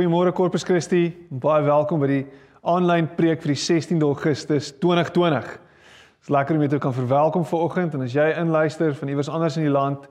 Goeiemôre 0.00 0.32
Corpus 0.32 0.62
Christi. 0.64 1.10
Baie 1.28 1.60
welkom 1.60 2.00
by 2.00 2.06
die 2.08 2.22
aanlyn 2.64 3.04
preek 3.18 3.42
vir 3.42 3.50
die 3.52 3.60
16de 3.60 4.06
Augustus 4.06 4.70
2020. 4.80 5.50
Dit 5.50 6.24
is 6.24 6.30
lekker 6.32 6.56
om 6.56 6.64
jou 6.64 6.70
te 6.72 6.80
kan 6.80 6.94
verwelkom 6.96 7.44
vanoggend 7.44 7.98
en 7.98 8.06
as 8.06 8.16
jy 8.16 8.24
inluister 8.40 8.96
van 8.96 9.12
iewers 9.12 9.28
anders 9.28 9.58
in 9.60 9.66
die 9.66 9.74
land, 9.74 10.06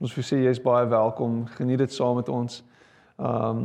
ons 0.00 0.16
wil 0.16 0.24
sê 0.24 0.38
jy 0.40 0.54
is 0.56 0.62
baie 0.64 0.88
welkom. 0.88 1.42
Geniet 1.58 1.82
dit 1.84 1.92
saam 1.92 2.16
met 2.22 2.32
ons. 2.32 2.62
Um 3.20 3.60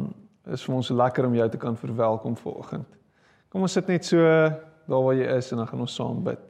is 0.51 0.67
vir 0.67 0.75
ons 0.81 0.91
lekker 0.99 1.29
om 1.29 1.39
jou 1.39 1.47
te 1.55 1.63
kan 1.63 1.79
verwelkom 1.79 2.35
vanoggend. 2.43 2.99
Kom 3.47 3.63
ons 3.63 3.79
sit 3.79 3.87
net 3.87 4.11
so 4.11 4.19
daar 4.19 5.07
waar 5.07 5.15
jy 5.15 5.31
is 5.37 5.53
en 5.53 5.63
dan 5.63 5.71
gaan 5.71 5.87
ons 5.87 5.95
saam 5.95 6.19
bid. 6.27 6.43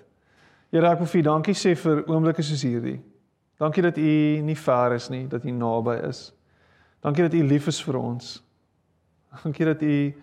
Here, 0.73 0.89
ek 0.89 1.05
wil 1.05 1.13
vir 1.13 1.21
U 1.21 1.25
dankie 1.35 1.59
sê 1.67 1.77
vir 1.77 2.01
oomblikke 2.09 2.49
soos 2.49 2.65
hierdie. 2.65 2.97
Dankie 3.61 3.85
dat 3.91 4.01
U 4.01 4.11
nie 4.49 4.57
ver 4.65 4.97
is 4.97 5.13
nie, 5.13 5.27
dat 5.29 5.45
U 5.45 5.53
naby 5.53 5.99
is. 6.09 6.31
Dankie 7.05 7.29
dat 7.29 7.37
U 7.37 7.47
lief 7.53 7.69
is 7.69 7.85
vir 7.85 8.01
ons. 8.01 8.39
Dankie 9.43 9.65
dat 9.65 9.81
U 9.81 10.13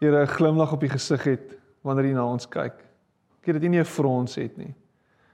Here 0.00 0.22
'n 0.22 0.26
glimlag 0.26 0.72
op 0.72 0.82
U 0.82 0.88
gesig 0.88 1.24
het 1.24 1.58
wanneer 1.80 2.04
U 2.04 2.12
na 2.12 2.24
ons 2.24 2.48
kyk. 2.48 2.72
Dankie 3.30 3.52
dat 3.52 3.62
U 3.62 3.68
nie 3.68 3.80
'n 3.80 3.84
frons 3.84 4.34
het 4.34 4.56
nie. 4.56 4.74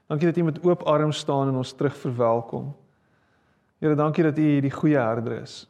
Dankie 0.07 0.27
dat 0.27 0.37
U 0.37 0.43
met 0.43 0.63
oop 0.63 0.81
arms 0.81 1.17
staan 1.17 1.47
en 1.47 1.55
ons 1.55 1.73
terug 1.73 1.97
verwelkom. 1.97 2.75
Here, 3.79 3.95
dankie 3.95 4.23
dat 4.23 4.37
U 4.37 4.61
die 4.61 4.71
goeie 4.71 4.97
herder 4.97 5.41
is. 5.41 5.69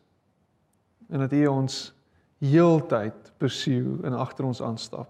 En 1.10 1.20
dat 1.20 1.34
U 1.34 1.46
ons 1.48 1.94
heeltyd 2.40 3.32
pursue 3.38 3.98
en 4.04 4.14
agter 4.14 4.46
ons 4.46 4.62
aanstap. 4.62 5.10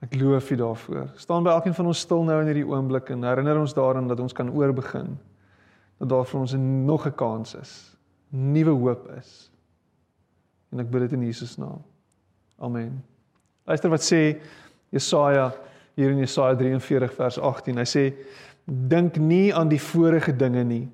Ek 0.00 0.14
loof 0.20 0.50
U 0.50 0.56
daarvoor. 0.56 1.10
Staan 1.14 1.42
by 1.42 1.50
elkeen 1.50 1.74
van 1.74 1.86
ons 1.86 1.98
stil 1.98 2.22
nou 2.22 2.40
in 2.40 2.46
hierdie 2.46 2.66
oomblik 2.66 3.10
en 3.10 3.22
herinner 3.22 3.58
ons 3.58 3.74
daaraan 3.74 4.08
dat 4.08 4.20
ons 4.20 4.32
kan 4.32 4.50
oorbegin. 4.50 5.18
Dat 5.98 6.08
daar 6.08 6.24
vir 6.24 6.40
ons 6.40 6.54
nog 6.58 7.06
'n 7.06 7.14
kans 7.14 7.54
is. 7.54 7.96
Nuwe 8.28 8.70
hoop 8.70 9.10
is. 9.18 9.51
En 10.72 10.80
ek 10.80 10.90
bid 10.90 11.04
dit 11.06 11.12
in 11.18 11.26
Jesus 11.28 11.56
naam. 11.60 11.82
Amen. 12.62 13.02
Luister 13.68 13.92
wat 13.92 14.04
sê 14.04 14.40
Jesaja 14.92 15.50
hier 15.94 16.10
in 16.10 16.22
Jesaja 16.22 16.56
43 16.56 17.12
vers 17.14 17.38
18. 17.38 17.80
Hy 17.82 17.88
sê 17.88 18.04
dink 18.64 19.18
nie 19.20 19.52
aan 19.54 19.70
die 19.72 19.80
vorige 19.82 20.32
dinge 20.36 20.64
nie 20.64 20.86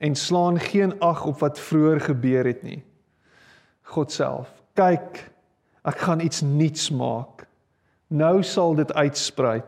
en 0.00 0.16
slaan 0.16 0.56
geen 0.58 0.94
ag 1.04 1.26
op 1.28 1.42
wat 1.42 1.60
vroeër 1.60 2.00
gebeur 2.00 2.48
het 2.48 2.62
nie. 2.64 2.78
God 3.92 4.12
self, 4.14 4.48
kyk, 4.78 5.18
ek 5.84 5.98
gaan 6.06 6.22
iets 6.24 6.40
nuuts 6.46 6.88
maak. 6.94 7.44
Nou 8.08 8.40
sal 8.46 8.78
dit 8.78 8.92
uitsprei. 8.96 9.58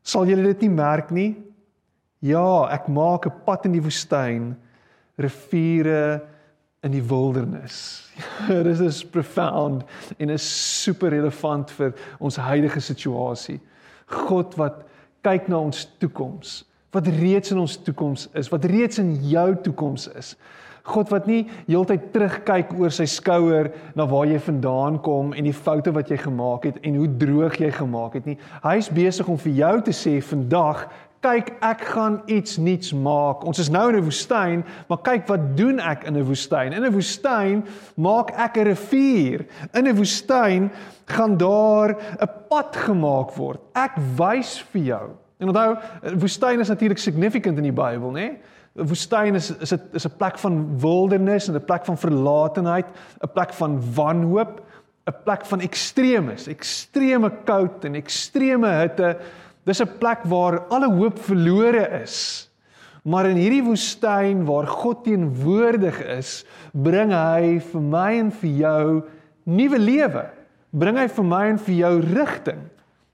Sal 0.00 0.30
julle 0.30 0.54
dit 0.54 0.64
nie 0.64 0.72
merk 0.72 1.10
nie? 1.12 1.34
Ja, 2.24 2.70
ek 2.72 2.88
maak 2.88 3.26
'n 3.26 3.44
pad 3.44 3.66
in 3.66 3.72
die 3.72 3.84
woestyn, 3.84 4.56
riviere 5.18 6.24
in 6.80 6.94
die 6.94 7.02
wildernis. 7.04 8.10
Dit 8.48 8.80
is 8.80 9.02
profound 9.04 9.84
en 10.16 10.32
is 10.32 10.46
super 10.82 11.12
relevant 11.12 11.70
vir 11.76 11.92
ons 12.18 12.40
huidige 12.40 12.80
situasie. 12.80 13.58
God 14.10 14.56
wat 14.60 14.82
kyk 15.26 15.50
na 15.52 15.60
ons 15.60 15.84
toekoms, 16.00 16.62
wat 16.94 17.10
reeds 17.20 17.52
in 17.52 17.60
ons 17.60 17.76
toekoms 17.84 18.26
is, 18.34 18.48
wat 18.50 18.64
reeds 18.64 18.98
in 19.02 19.12
jou 19.28 19.52
toekoms 19.68 20.08
is. 20.16 20.34
God 20.90 21.10
wat 21.12 21.26
nie 21.28 21.42
heeltyd 21.68 22.08
terugkyk 22.14 22.72
oor 22.80 22.92
sy 22.94 23.04
skouer 23.10 23.68
na 23.94 24.06
waar 24.08 24.26
jy 24.30 24.40
vandaan 24.42 24.96
kom 25.04 25.34
en 25.36 25.44
die 25.46 25.54
foute 25.54 25.92
wat 25.94 26.08
jy 26.10 26.16
gemaak 26.22 26.64
het 26.66 26.80
en 26.86 26.96
hoe 26.96 27.10
droog 27.20 27.60
jy 27.60 27.68
gemaak 27.76 28.16
het 28.16 28.26
nie. 28.26 28.38
Hy's 28.64 28.88
besig 28.88 29.28
om 29.28 29.38
vir 29.38 29.58
jou 29.60 29.74
te 29.86 29.94
sê 29.94 30.16
vandag 30.24 30.86
kyk 31.20 31.52
ek 31.60 31.82
gaan 31.92 32.22
iets 32.26 32.56
nuuts 32.56 32.92
maak. 32.96 33.44
Ons 33.44 33.60
is 33.60 33.68
nou 33.68 33.88
in 33.90 33.96
'n 33.96 34.04
woestyn, 34.04 34.64
maar 34.88 34.98
kyk 35.04 35.28
wat 35.28 35.56
doen 35.56 35.78
ek 35.78 36.04
in 36.04 36.16
'n 36.16 36.24
woestyn? 36.24 36.72
In 36.72 36.84
'n 36.84 36.92
woestyn 36.92 37.64
maak 37.96 38.30
ek 38.30 38.56
'n 38.56 38.64
rivier. 38.64 39.46
In 39.74 39.86
'n 39.86 39.96
woestyn 39.96 40.70
gaan 41.06 41.36
daar 41.36 41.96
'n 42.20 42.28
pad 42.48 42.76
gemaak 42.76 43.36
word. 43.36 43.60
Ek 43.74 43.96
wys 44.16 44.64
vir 44.72 44.82
jou. 44.82 45.10
En 45.38 45.48
onthou, 45.48 45.78
woestyn 46.16 46.60
is 46.60 46.68
natuurlik 46.68 46.98
significant 46.98 47.56
in 47.56 47.64
die 47.64 47.72
Bybel, 47.72 48.10
né? 48.10 48.38
'n 48.76 48.86
Woestyn 48.86 49.34
is 49.34 49.50
is 49.50 49.72
'n 49.72 49.80
is 49.92 50.06
'n 50.06 50.16
plek 50.16 50.38
van 50.38 50.78
wildernis 50.78 51.48
en 51.48 51.54
'n 51.54 51.64
plek 51.64 51.84
van 51.84 51.98
verlatenheid, 51.98 52.86
'n 53.22 53.32
plek 53.32 53.52
van 53.52 53.82
wanhoop, 53.94 54.62
'n 55.06 55.14
plek 55.24 55.46
van 55.46 55.60
ekstremes, 55.60 56.46
ekstreme 56.46 57.30
koud 57.44 57.84
en 57.84 57.94
ekstreme 57.94 58.68
hitte 58.68 59.16
Dis 59.70 59.82
'n 59.82 59.98
plek 59.98 60.24
waar 60.26 60.66
alle 60.68 60.90
hoop 60.90 61.18
verlore 61.18 62.02
is. 62.02 62.50
Maar 63.04 63.26
in 63.26 63.36
hierdie 63.36 63.62
woestyn 63.62 64.44
waar 64.44 64.66
God 64.66 65.04
teenwoordig 65.04 66.00
is, 66.18 66.44
bring 66.72 67.12
hy 67.14 67.60
vir 67.60 67.80
my 67.80 68.10
en 68.18 68.32
vir 68.32 68.50
jou 68.50 69.02
nuwe 69.44 69.78
lewe. 69.78 70.24
Bring 70.70 70.98
hy 70.98 71.06
vir 71.08 71.24
my 71.24 71.44
en 71.52 71.58
vir 71.58 71.74
jou 71.74 72.00
rigting. 72.00 72.60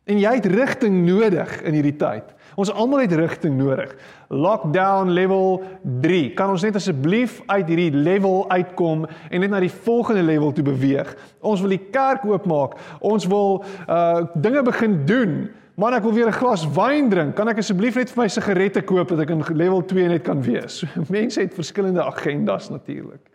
En 0.07 0.19
jy 0.19 0.33
het 0.39 0.47
rigting 0.47 1.05
nodig 1.07 1.63
in 1.63 1.75
hierdie 1.75 1.97
tyd. 1.97 2.33
Ons 2.57 2.73
almal 2.73 3.05
het 3.05 3.13
rigting 3.13 3.57
nodig. 3.59 3.93
Lockdown 4.29 5.13
level 5.13 5.63
3. 6.01 6.33
Kan 6.35 6.51
ons 6.51 6.63
net 6.63 6.79
asseblief 6.79 7.43
uit 7.47 7.69
hierdie 7.69 7.93
level 7.93 8.47
uitkom 8.49 9.05
en 9.05 9.41
net 9.41 9.51
na 9.53 9.61
die 9.61 9.73
volgende 9.85 10.23
level 10.23 10.55
toe 10.57 10.65
beweeg? 10.65 11.13
Ons 11.41 11.61
wil 11.61 11.77
die 11.77 11.85
kerk 11.93 12.25
oopmaak. 12.25 12.79
Ons 13.01 13.29
wil 13.29 13.61
uh 13.89 14.25
dinge 14.35 14.63
begin 14.63 15.05
doen. 15.07 15.37
Man, 15.77 15.93
ek 15.93 16.07
wil 16.09 16.15
weer 16.17 16.29
'n 16.29 16.33
glas 16.33 16.65
wyn 16.65 17.11
drink. 17.13 17.35
Kan 17.37 17.49
ek 17.49 17.59
asseblief 17.61 17.97
net 17.97 18.09
vir 18.09 18.23
my 18.23 18.29
sigarette 18.29 18.81
koop 18.83 19.09
dat 19.09 19.21
ek 19.21 19.31
in 19.31 19.45
level 19.53 19.83
2 19.85 20.09
net 20.09 20.23
kan 20.25 20.41
wees? 20.41 20.85
Mense 21.13 21.41
het 21.41 21.55
verskillende 21.55 22.03
agendas 22.03 22.71
natuurlik. 22.71 23.29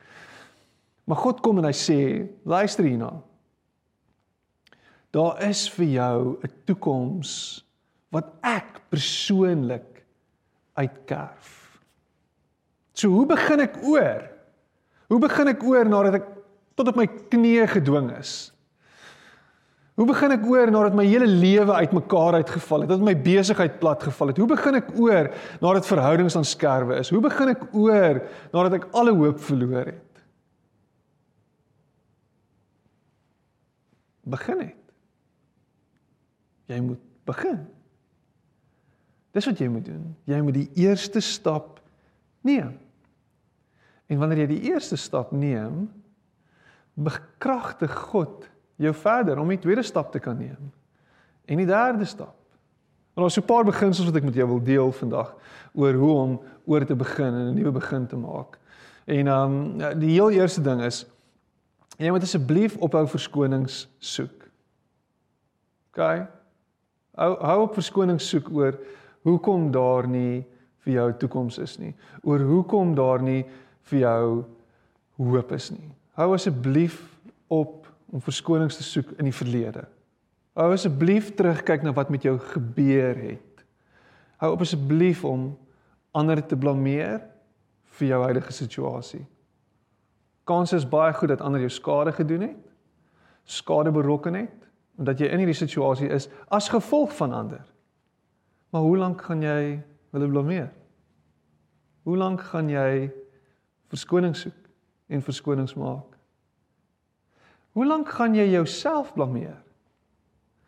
Maar 1.06 1.18
God 1.18 1.42
kom 1.42 1.58
en 1.58 1.66
hy 1.66 1.76
sê, 1.76 2.28
luister 2.44 2.84
hierna. 2.84 3.22
Daar 5.14 5.38
is 5.44 5.70
vir 5.70 5.86
jou 5.86 6.38
'n 6.42 6.52
toekoms 6.66 7.62
wat 8.10 8.34
ek 8.42 8.82
persoonlik 8.90 10.04
uitkerf. 10.74 11.80
So 12.94 13.10
hoe 13.10 13.26
begin 13.26 13.60
ek 13.60 13.78
oor? 13.84 14.30
Hoe 15.10 15.20
begin 15.20 15.48
ek 15.48 15.64
oor 15.64 15.86
nadat 15.86 16.16
ek 16.16 16.28
tot 16.76 16.88
op 16.88 16.96
my 16.96 17.06
knieë 17.06 17.68
gedwing 17.68 18.18
is? 18.18 18.51
Hoe 20.02 20.08
begin 20.10 20.34
ek 20.34 20.46
oor 20.50 20.72
nadat 20.74 20.96
my 20.98 21.04
hele 21.06 21.28
lewe 21.30 21.76
uitmekaar 21.78 22.40
uitgeval 22.40 22.82
het, 22.82 22.90
dat 22.90 23.04
my 23.06 23.14
besigheid 23.22 23.76
plat 23.78 24.02
geval 24.02 24.32
het? 24.32 24.40
Hoe 24.42 24.48
begin 24.50 24.80
ek 24.80 24.88
oor 24.98 25.28
nadat 25.62 25.86
verhoudings 25.86 26.38
aan 26.40 26.48
skerwe 26.48 26.96
is? 26.98 27.12
Hoe 27.14 27.22
begin 27.22 27.52
ek 27.52 27.68
oor 27.78 28.24
nadat 28.50 28.80
ek 28.80 28.88
alle 28.98 29.14
hoop 29.14 29.44
verloor 29.46 29.92
het? 29.92 30.24
Begin 34.34 34.64
het. 34.64 34.80
Jy 36.74 36.80
moet 36.82 37.04
begin. 37.30 37.60
Dis 39.38 39.50
wat 39.52 39.62
jy 39.62 39.68
moet 39.70 39.86
doen. 39.86 40.16
Jy 40.26 40.40
moet 40.42 40.58
die 40.64 40.70
eerste 40.82 41.22
stap 41.22 41.78
neem. 42.42 42.74
En 44.10 44.18
wanneer 44.18 44.48
jy 44.48 44.50
die 44.56 44.74
eerste 44.74 44.98
stap 44.98 45.30
neem, 45.30 45.86
bekragtig 46.98 47.94
God 48.10 48.50
jou 48.82 48.94
verder 48.94 49.40
om 49.40 49.50
die 49.50 49.60
tweede 49.62 49.84
stap 49.84 50.12
te 50.12 50.20
kan 50.20 50.38
neem. 50.38 50.72
En 51.46 51.58
die 51.58 51.70
derde 51.70 52.06
stap. 52.06 52.36
En 53.14 53.22
daar's 53.22 53.34
so 53.34 53.42
'n 53.42 53.46
paar 53.46 53.66
beginsels 53.66 54.08
wat 54.08 54.16
ek 54.16 54.24
met 54.24 54.34
jou 54.34 54.48
wil 54.48 54.64
deel 54.64 54.92
vandag 54.92 55.36
oor 55.74 55.94
hoe 55.94 56.12
om 56.12 56.42
oor 56.66 56.86
te 56.86 56.96
begin 56.96 57.34
en 57.34 57.48
'n 57.48 57.54
nuwe 57.54 57.72
begin 57.72 58.08
te 58.08 58.16
maak. 58.16 58.60
En 59.06 59.28
ehm 59.28 59.82
um, 59.82 60.00
die 60.00 60.12
heel 60.12 60.30
eerste 60.30 60.62
ding 60.62 60.82
is 60.82 61.06
jy 61.98 62.10
moet 62.10 62.24
asseblief 62.24 62.78
ophou 62.78 63.08
verskonings 63.08 63.90
soek. 64.00 64.50
OK? 65.92 66.28
Hou 67.16 67.38
hou 67.40 67.62
op 67.62 67.74
verskonings 67.74 68.30
soek 68.30 68.50
oor 68.50 68.80
hoekom 69.22 69.72
daar 69.72 70.08
nie 70.08 70.46
vir 70.86 70.94
jou 70.94 71.14
toekoms 71.14 71.58
is 71.58 71.78
nie. 71.78 71.96
Oor 72.24 72.40
hoekom 72.40 72.96
daar 72.96 73.22
nie 73.22 73.46
vir 73.92 74.00
jou 74.00 74.46
hoop 75.18 75.52
is 75.52 75.70
nie. 75.72 75.92
Hou 76.18 76.34
asseblief 76.34 77.02
op 77.48 77.81
om 78.12 78.22
verskonings 78.22 78.78
te 78.78 78.84
soek 78.84 79.14
in 79.20 79.28
die 79.30 79.36
verlede. 79.36 79.86
Hou 80.60 80.68
asseblief 80.74 81.32
terugkyk 81.36 81.84
na 81.86 81.94
wat 81.96 82.12
met 82.12 82.26
jou 82.28 82.36
gebeur 82.52 83.16
het. 83.16 83.64
Hou 84.44 84.52
op 84.56 84.64
asseblief 84.66 85.24
om 85.28 85.54
ander 86.12 86.42
te 86.44 86.58
blameer 86.60 87.22
vir 87.98 88.08
jou 88.08 88.20
huidige 88.24 88.52
situasie. 88.56 89.24
Kans 90.44 90.74
is 90.76 90.88
baie 90.88 91.14
goed 91.16 91.32
dat 91.32 91.44
ander 91.46 91.64
jou 91.64 91.72
skade 91.72 92.12
gedoen 92.18 92.50
het, 92.50 92.64
skade 93.48 93.92
berokken 93.92 94.36
het 94.36 94.68
en 95.00 95.08
dat 95.08 95.20
jy 95.22 95.30
in 95.32 95.42
hierdie 95.44 95.58
situasie 95.58 96.10
is 96.12 96.28
as 96.52 96.70
gevolg 96.70 97.14
van 97.16 97.32
ander. 97.34 97.64
Maar 98.72 98.82
hoe 98.82 98.98
lank 98.98 99.22
gaan 99.22 99.44
jy 99.44 99.80
hulle 100.12 100.30
blameer? 100.30 100.72
Hoe 102.04 102.18
lank 102.18 102.42
gaan 102.52 102.70
jy 102.70 103.12
verskonings 103.92 104.44
soek 104.48 104.58
en 105.12 105.24
verskonings 105.24 105.76
maak? 105.80 106.18
Hoe 107.72 107.86
lank 107.88 108.10
gaan 108.10 108.36
jy 108.36 108.50
jouself 108.52 109.14
blameer? 109.14 109.58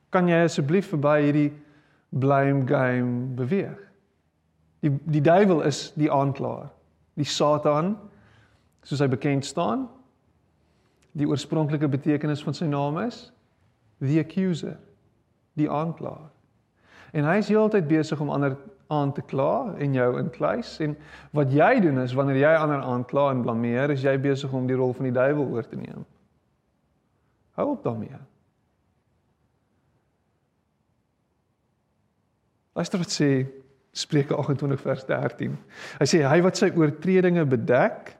Kan 0.09 0.29
jy 0.29 0.43
asseblief 0.45 0.91
verby 0.93 1.17
hierdie 1.25 1.49
blame 2.09 2.67
game 2.67 3.33
beweeg? 3.35 3.79
Die 4.83 4.91
die 5.09 5.23
duiwel 5.23 5.63
is 5.67 5.91
die 5.99 6.11
aanklaer. 6.11 6.69
Die 7.19 7.27
Satan, 7.27 7.95
soos 8.83 9.01
hy 9.03 9.07
bekend 9.07 9.45
staan, 9.45 9.87
Die 11.13 11.27
oorspronklike 11.29 11.87
betekenis 11.87 12.41
van 12.41 12.55
sy 12.57 12.65
naam 12.65 12.97
is 13.03 13.27
the 14.01 14.17
accuser, 14.19 14.79
die 15.53 15.69
aanklaer. 15.69 16.31
En 17.13 17.27
hy 17.29 17.35
is 17.43 17.51
heeltyd 17.53 17.85
besig 17.87 18.21
om 18.23 18.31
ander 18.33 18.55
aan 18.91 19.13
te 19.13 19.21
kla 19.29 19.75
en 19.81 19.93
jou 19.93 20.07
in 20.19 20.31
kluis 20.33 20.73
en 20.81 20.95
wat 21.37 21.53
jy 21.53 21.77
doen 21.85 22.01
is 22.01 22.15
wanneer 22.17 22.41
jy 22.41 22.53
ander 22.57 22.81
aankla 22.81 23.29
en 23.31 23.43
blameer, 23.45 23.93
is 23.93 24.01
jy 24.05 24.15
besig 24.21 24.53
om 24.53 24.65
die 24.67 24.77
rol 24.77 24.95
van 24.97 25.07
die 25.07 25.13
duiwel 25.13 25.53
oor 25.53 25.69
te 25.69 25.77
neem. 25.77 26.01
Hou 27.53 27.69
op 27.69 27.83
daarmee. 27.83 28.17
Luister 32.73 32.97
wat 32.97 33.13
sê 33.13 33.45
Spreuke 33.93 34.35
28 34.35 34.81
vers 34.81 35.05
13. 35.05 35.57
Hy 35.99 36.05
sê 36.09 36.23
hy 36.25 36.41
wat 36.41 36.57
sy 36.57 36.71
oortredinge 36.73 37.45
bedek, 37.45 38.15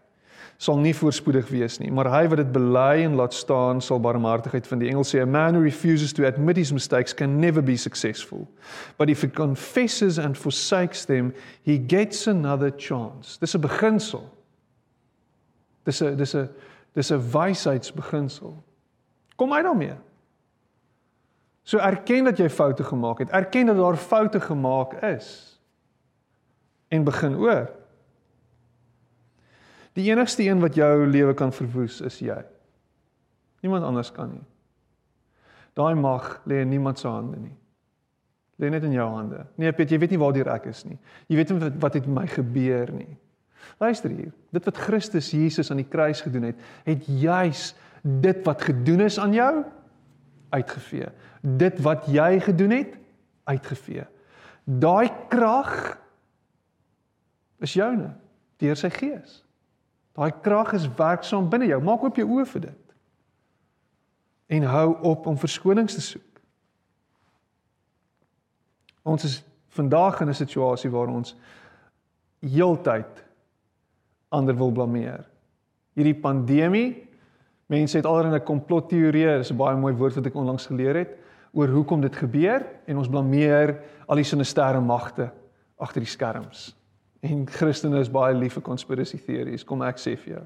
sal 0.61 0.77
nie 0.77 0.93
voorspoedig 0.93 1.47
wees 1.49 1.79
nie, 1.81 1.89
maar 1.91 2.07
hy 2.13 2.27
wat 2.29 2.39
dit 2.43 2.51
bely 2.53 3.01
en 3.07 3.17
laat 3.17 3.33
staan, 3.33 3.81
sal 3.81 3.99
barmhartigheid 4.03 4.69
vind. 4.69 4.83
Die 4.85 4.91
Engels 4.91 5.09
sê 5.15 5.23
a 5.23 5.25
man 5.25 5.57
who 5.57 5.63
refuses 5.65 6.13
to 6.13 6.27
admit 6.29 6.61
his 6.61 6.71
mistakes 6.71 7.15
can 7.17 7.39
never 7.41 7.63
be 7.65 7.75
successful. 7.75 8.45
But 8.97 9.09
if 9.09 9.25
he 9.25 9.27
confesses 9.33 10.19
and 10.21 10.37
forsakes 10.37 11.05
them, 11.09 11.33
he 11.65 11.79
gets 11.79 12.27
another 12.27 12.69
chance. 12.69 13.39
Dis 13.41 13.55
'n 13.55 13.61
beginsel. 13.65 14.29
Dis 15.85 16.01
'n 16.01 16.15
dis 16.15 16.35
'n 16.35 16.49
dis 16.93 17.11
'n 17.11 17.31
wysheidsbeginsel. 17.33 18.53
Kom 19.35 19.53
uit 19.53 19.63
daarmee. 19.63 19.95
So 21.63 21.79
erken 21.79 22.27
dat 22.27 22.37
jy 22.37 22.49
foute 22.49 22.83
gemaak 22.83 23.23
het. 23.23 23.29
Erken 23.29 23.65
dat 23.65 23.77
daar 23.79 23.97
foute 23.97 24.39
gemaak 24.39 24.93
is 25.01 25.27
en 26.87 27.03
begin 27.03 27.37
oor. 27.37 27.69
Die 29.93 30.09
enigste 30.09 30.43
een 30.43 30.59
wat 30.59 30.75
jou 30.75 31.07
lewe 31.07 31.33
kan 31.33 31.53
verwoes 31.53 32.01
is 32.01 32.19
jy. 32.19 32.41
Niemand 33.61 33.83
anders 33.83 34.11
kan 34.11 34.31
nie. 34.33 34.45
Daai 35.73 35.95
mag 35.95 36.41
lê 36.45 36.61
in 36.61 36.69
niemand 36.69 36.99
se 36.99 37.07
hande 37.07 37.39
nie. 37.39 37.55
Lê 38.61 38.69
net 38.69 38.83
in 38.83 38.93
jou 38.93 39.07
hande. 39.09 39.45
Nee, 39.57 39.71
Piet, 39.73 39.89
jy 39.89 39.97
weet 40.01 40.13
nie 40.13 40.19
waar 40.21 40.33
die 40.35 40.45
rek 40.45 40.67
is 40.69 40.83
nie. 40.85 40.99
Jy 41.31 41.39
weet 41.39 41.53
nie 41.53 41.61
wat, 41.63 41.77
wat 41.81 41.97
het 41.97 42.09
met 42.09 42.15
my 42.19 42.27
gebeur 42.29 42.91
nie. 42.93 43.15
Luister 43.81 44.11
hier. 44.13 44.33
Dit 44.53 44.67
wat 44.67 44.77
Christus 44.77 45.31
Jesus 45.33 45.71
aan 45.71 45.81
die 45.81 45.89
kruis 45.89 46.21
gedoen 46.21 46.51
het, 46.51 46.61
het 46.85 47.07
juis 47.07 47.71
dit 48.03 48.43
wat 48.45 48.61
gedoen 48.61 48.99
is 48.99 49.19
aan 49.19 49.33
jou 49.33 49.63
uitgevee. 50.49 51.07
Dit 51.41 51.79
wat 51.81 52.05
jy 52.11 52.39
gedoen 52.39 52.69
het, 52.69 52.97
uitgevee. 53.43 54.05
Daai 54.63 55.09
krag 55.27 55.97
is 57.63 57.73
joune 57.73 58.13
deur 58.61 58.77
sy 58.79 58.91
gees. 58.93 59.41
Daai 60.15 60.31
krag 60.43 60.75
is 60.77 60.87
werksaam 60.97 61.49
binne 61.49 61.67
jou. 61.71 61.79
Maak 61.83 62.03
oop 62.05 62.19
jou 62.19 62.27
oë 62.37 62.45
vir 62.53 62.67
dit. 62.67 62.93
En 64.55 64.67
hou 64.69 64.87
op 65.13 65.27
om 65.27 65.39
verskonings 65.39 65.95
te 65.95 66.03
soek. 66.03 66.39
Ons 69.03 69.25
is 69.27 69.41
vandag 69.73 70.21
in 70.21 70.29
'n 70.29 70.33
situasie 70.33 70.91
waar 70.91 71.07
ons 71.07 71.35
heeltyd 72.39 73.23
ander 74.29 74.55
wil 74.55 74.71
blameer. 74.71 75.25
Hierdie 75.93 76.19
pandemie, 76.19 77.09
mense 77.67 77.97
het 77.97 78.05
alreeds 78.05 78.35
'n 78.35 78.45
komplotteorie, 78.45 79.37
dis 79.37 79.51
'n 79.51 79.57
baie 79.57 79.77
mooi 79.77 79.93
woord 79.93 80.15
wat 80.15 80.25
ek 80.25 80.35
onlangs 80.35 80.65
geleer 80.67 80.95
het, 80.95 81.17
oor 81.53 81.67
hoekom 81.67 82.01
dit 82.01 82.15
gebeur 82.15 82.65
en 82.85 82.97
ons 82.97 83.09
blameer 83.09 83.79
al 84.07 84.15
die 84.15 84.23
sinistere 84.23 84.81
magte 84.81 85.31
agter 85.77 86.01
die 86.01 86.09
skerms. 86.09 86.75
En 87.21 87.45
Christene 87.47 87.99
is 87.99 88.11
baie 88.11 88.35
lief 88.35 88.53
vir 88.53 88.65
conspiracy 88.65 89.17
theories. 89.17 89.63
Kom 89.63 89.81
ek 89.81 89.97
sê 90.01 90.17
vir 90.17 90.33
jou. 90.33 90.43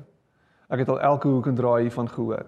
Ek 0.69 0.83
het 0.83 0.89
al 0.89 0.99
elke 1.01 1.27
hoek 1.27 1.47
en 1.47 1.55
draai 1.55 1.87
hiervan 1.87 2.09
gehoor. 2.11 2.45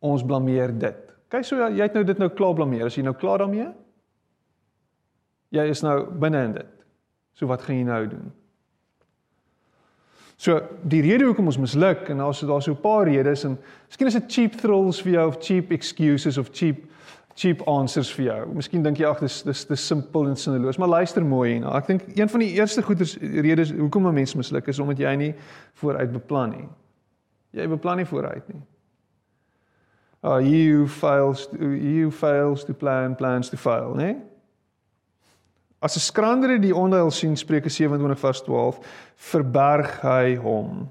Ons 0.00 0.24
blameer 0.24 0.72
dit. 0.78 1.12
Kyk 1.28 1.44
so 1.44 1.68
jy 1.68 1.82
het 1.82 1.94
nou 1.94 2.04
dit 2.06 2.18
nou 2.18 2.28
klaar 2.30 2.54
blameer. 2.54 2.86
As 2.86 2.96
jy 2.96 3.02
nou 3.02 3.14
klaar 3.18 3.42
daarmee? 3.42 3.68
Jy 5.50 5.66
is 5.70 5.82
nou 5.82 5.98
binne 6.10 6.44
in 6.44 6.56
dit. 6.60 6.72
So 7.36 7.50
wat 7.50 7.66
gaan 7.66 7.76
jy 7.76 7.84
nou 7.84 8.02
doen? 8.08 8.32
So 10.36 10.60
die 10.82 11.00
rede 11.00 11.24
hoekom 11.24 11.46
ons 11.48 11.58
misluk 11.58 12.10
en 12.12 12.20
daar's 12.20 12.40
daar 12.40 12.62
so 12.62 12.72
'n 12.72 12.80
paar 12.80 13.08
redes 13.08 13.44
en 13.44 13.58
miskien 13.88 14.06
is 14.06 14.12
dit 14.12 14.32
cheap 14.32 14.52
thrills 14.52 15.02
vir 15.02 15.12
jou 15.12 15.26
of 15.28 15.36
cheap 15.40 15.70
excuses 15.70 16.38
of 16.38 16.50
cheap 16.52 16.84
cheap 17.34 17.62
answers 17.68 18.14
vir 18.14 18.24
jou. 18.24 18.46
Miskien 18.54 18.82
dink 18.82 18.98
jy 18.98 19.04
ag 19.04 19.20
dis 19.20 19.42
dis 19.42 19.64
dis 19.64 19.86
simpel 19.86 20.28
en 20.28 20.36
sinneloos, 20.36 20.78
maar 20.78 20.88
luister 20.88 21.24
mooi 21.24 21.50
hierna. 21.50 21.74
Ek 21.76 21.86
dink 21.86 22.02
een 22.16 22.28
van 22.28 22.40
die 22.40 22.52
eerste 22.56 22.82
goeders 22.82 23.16
redes 23.20 23.72
hoekom 23.76 24.06
'n 24.06 24.14
mens 24.14 24.34
misluk 24.34 24.68
is 24.68 24.78
omdat 24.78 24.98
jy 24.98 25.14
nie 25.16 25.34
vooruit 25.74 26.12
beplan 26.12 26.50
nie. 26.50 26.68
Jy 27.50 27.68
beplan 27.68 27.96
nie 27.96 28.06
vooruit 28.06 28.48
nie. 28.48 28.62
Uh, 30.24 30.40
you 30.40 30.88
fails 30.88 31.46
to, 31.46 31.56
you 31.76 32.10
fails 32.10 32.64
to 32.64 32.74
plan 32.74 33.14
plans 33.14 33.48
to 33.48 33.56
fail, 33.56 33.94
né? 33.94 34.16
As 35.78 35.96
'n 35.96 36.00
skrander 36.00 36.60
die 36.60 36.74
onheil 36.74 37.10
sien, 37.10 37.36
Spreuke 37.36 37.68
27 37.68 38.18
vers 38.18 38.42
12, 38.42 38.78
verberg 39.16 40.00
hy 40.02 40.36
hom 40.36 40.88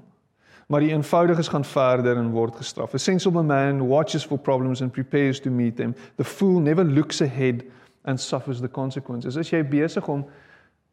maar 0.66 0.80
die 0.80 0.90
eenvoudiges 0.90 1.48
gaan 1.48 1.64
verder 1.64 2.16
en 2.16 2.30
word 2.30 2.56
gestraf. 2.56 2.94
A 2.94 2.98
sensible 2.98 3.42
man 3.42 3.86
watches 3.86 4.26
for 4.26 4.38
problems 4.38 4.80
and 4.80 4.92
prepares 4.92 5.40
to 5.40 5.50
meet 5.50 5.76
them. 5.76 5.94
The 6.16 6.24
fool 6.24 6.60
never 6.60 6.84
looks 6.84 7.20
ahead 7.20 7.64
and 8.04 8.20
suffers 8.20 8.60
the 8.60 8.68
consequences. 8.68 9.36
As 9.36 9.50
jy 9.50 9.62
besig 9.62 10.08
om 10.08 10.24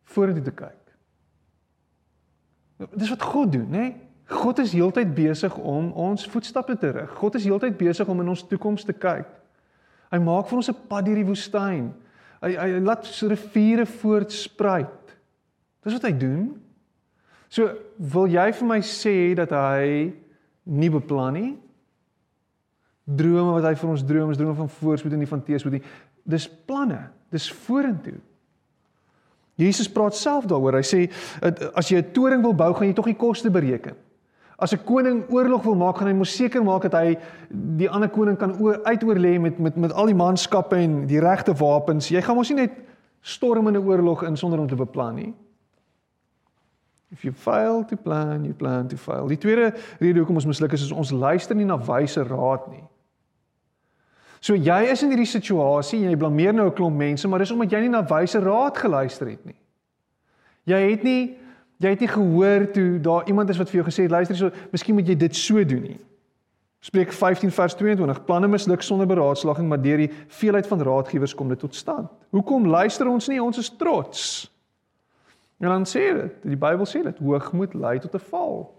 vorentoe 0.04 0.44
te 0.44 0.54
kyk. 0.54 0.80
Dis 2.94 3.10
wat 3.10 3.22
God 3.22 3.51
doen, 3.51 3.69
né? 3.69 3.78
Nee? 3.78 3.95
God 4.34 4.60
is 4.60 4.72
heeltyd 4.74 5.12
besig 5.16 5.56
om 5.57 5.92
ons 6.00 6.24
voetstappe 6.31 6.78
te 6.80 6.90
rig. 6.95 7.10
God 7.19 7.36
is 7.36 7.44
heeltyd 7.44 7.75
besig 7.78 8.07
om 8.07 8.22
in 8.24 8.31
ons 8.31 8.45
toekoms 8.48 8.86
te 8.88 8.94
kyk. 8.95 9.28
Hy 10.13 10.19
maak 10.24 10.48
vir 10.48 10.57
ons 10.57 10.69
'n 10.69 10.88
pad 10.88 11.06
deur 11.06 11.16
die 11.16 11.28
woestyn. 11.28 11.94
Hy 12.44 12.51
hy 12.60 12.80
laat 12.84 13.07
riviere 13.31 13.86
voortspruit. 13.88 15.16
Dis 15.84 15.95
wat 15.95 16.07
hy 16.07 16.13
doen. 16.19 16.48
So 17.54 17.69
wil 17.98 18.28
jy 18.31 18.50
vir 18.57 18.68
my 18.68 18.80
sê 18.84 19.16
dat 19.38 19.54
hy 19.56 20.12
nie 20.63 20.92
beplan 20.92 21.38
nie? 21.38 21.51
Drome 23.04 23.57
wat 23.57 23.68
hy 23.68 23.74
vir 23.80 23.92
ons 23.92 24.06
droom, 24.07 24.31
is 24.31 24.40
drome 24.40 24.56
van 24.57 24.72
voorspoed 24.72 25.16
en 25.16 25.24
nie 25.24 25.30
van 25.30 25.44
teëspoed 25.44 25.78
nie. 25.78 25.84
Dis 26.24 26.48
planne, 26.68 27.01
dis 27.31 27.50
vorentoe. 27.66 28.16
Jesus 29.60 29.90
praat 29.92 30.16
self 30.18 30.48
daaroor. 30.50 30.80
Hy 30.80 30.88
sê 30.88 31.01
as 31.75 31.92
jy 31.92 32.00
'n 32.00 32.12
toring 32.13 32.42
wil 32.42 32.56
bou, 32.56 32.74
gaan 32.74 32.88
jy 32.88 32.94
tog 32.94 33.06
die 33.06 33.19
koste 33.19 33.51
bereken. 33.51 33.95
As 34.63 34.71
'n 34.71 34.83
koning 34.86 35.25
oorlog 35.30 35.63
wil 35.63 35.75
maak, 35.75 35.98
gaan 35.98 36.07
hy 36.07 36.13
mos 36.13 36.36
seker 36.36 36.63
maak 36.63 36.81
dat 36.88 36.94
hy 36.94 37.18
die 37.51 37.89
ander 37.89 38.10
koning 38.10 38.38
kan 38.38 38.56
uitoorlê 38.88 39.39
met 39.39 39.60
met 39.60 39.75
met 39.75 39.92
al 39.92 40.06
die 40.06 40.16
manskappe 40.16 40.76
en 40.76 41.06
die 41.07 41.19
regte 41.19 41.54
wapens. 41.54 42.07
Jy 42.07 42.21
gaan 42.21 42.35
mos 42.35 42.49
nie 42.49 42.61
net 42.61 42.71
storm 43.21 43.68
in 43.68 43.76
'n 43.76 43.85
oorlog 43.85 44.23
in 44.23 44.38
sonder 44.38 44.59
om 44.59 44.68
te 44.68 44.76
beplan 44.76 45.16
nie. 45.16 45.33
If 47.11 47.23
you 47.23 47.33
fail 47.33 47.83
to 47.85 47.95
plan, 47.95 48.44
you 48.44 48.54
plan 48.54 48.88
to 48.88 48.97
fail. 48.97 49.28
Die 49.28 49.38
tweede 49.38 49.73
rede 49.99 50.19
hoekom 50.19 50.35
ons 50.35 50.45
misluk 50.45 50.71
is 50.73 50.81
is 50.81 50.92
ons 50.92 51.11
luister 51.11 51.56
nie 51.56 51.66
na 51.66 51.78
wyse 51.78 52.23
raad 52.23 52.68
nie. 52.71 52.83
So 54.40 54.56
jy 54.56 54.92
is 54.92 55.04
in 55.04 55.09
hierdie 55.14 55.30
situasie 55.30 56.02
en 56.04 56.09
jy 56.09 56.18
blameer 56.18 56.54
nou 56.54 56.68
'n 56.68 56.73
klomp 56.73 56.97
mense, 56.97 57.28
maar 57.28 57.40
dis 57.40 57.52
omdat 57.52 57.71
jy 57.71 57.80
nie 57.80 57.90
na 57.90 58.04
wyse 58.04 58.40
raad 58.40 58.78
geluister 58.78 59.30
het 59.30 59.45
nie. 59.45 59.59
Jy 60.66 60.90
het 60.90 61.04
nie 61.04 61.38
jy 61.83 61.94
het 61.94 62.02
nie 62.04 62.11
gehoor 62.11 62.66
toe 62.71 62.99
daar 63.04 63.28
iemand 63.28 63.49
is 63.49 63.59
wat 63.59 63.69
vir 63.69 63.81
jou 63.81 63.85
gesê 63.87 64.06
het 64.06 64.11
luister 64.11 64.35
hierso, 64.35 64.68
miskien 64.71 64.95
moet 64.95 65.07
jy 65.07 65.16
dit 65.16 65.35
so 65.35 65.63
doen 65.68 65.81
nie. 65.81 65.99
Spreek 66.83 67.13
15 67.16 67.52
vers 67.56 67.75
22. 67.80 68.25
Planne 68.28 68.47
misluk 68.52 68.81
sonder 68.83 69.07
beraadslaging, 69.07 69.69
maar 69.69 69.80
deur 69.81 70.02
die 70.04 70.09
veelheid 70.28 70.68
van 70.68 70.81
raadgewers 70.83 71.35
kom 71.35 71.47
dit 71.54 71.59
tot 71.59 71.75
stand. 71.75 72.09
Hoekom 72.35 72.68
luister 72.68 73.07
ons 73.07 73.30
nie? 73.31 73.40
Ons 73.40 73.61
is 73.61 73.69
trots. 73.80 74.23
En 75.63 75.69
dan 75.71 75.87
sê 75.87 76.09
dit, 76.18 76.42
die 76.44 76.59
Bybel 76.59 76.83
sê 76.90 77.06
dit, 77.06 77.21
hoogmoed 77.23 77.73
lei 77.80 77.99
tot 78.04 78.16
'n 78.16 78.25
val. 78.30 78.73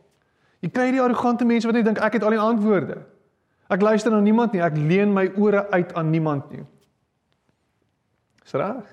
Jy 0.60 0.68
kry 0.68 0.90
die 0.92 1.00
arrogante 1.00 1.44
mense 1.44 1.66
wat 1.66 1.76
net 1.76 1.84
dink 1.84 1.98
ek 1.98 2.12
het 2.12 2.22
al 2.22 2.36
die 2.36 2.38
antwoorde. 2.38 2.98
Ek 3.70 3.80
luister 3.80 4.10
na 4.10 4.20
niemand 4.20 4.52
nie, 4.52 4.60
ek 4.60 4.76
leen 4.76 5.12
my 5.12 5.30
ore 5.36 5.70
uit 5.70 5.94
aan 5.94 6.10
niemand 6.10 6.50
nie. 6.50 6.64
Dis 8.42 8.52
reg. 8.52 8.84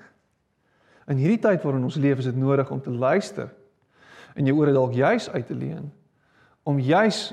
In 1.06 1.16
hierdie 1.16 1.38
tyd 1.38 1.62
waarin 1.62 1.84
ons 1.84 1.96
leef, 1.96 2.18
is 2.18 2.24
dit 2.24 2.36
nodig 2.36 2.70
om 2.70 2.80
te 2.80 2.90
luister 2.90 3.50
en 4.34 4.46
jou 4.46 4.56
ore 4.58 4.72
dalk 4.72 4.92
juis 4.92 5.30
uit 5.30 5.46
te 5.46 5.54
leen 5.54 5.92
om 6.62 6.78
juis 6.78 7.32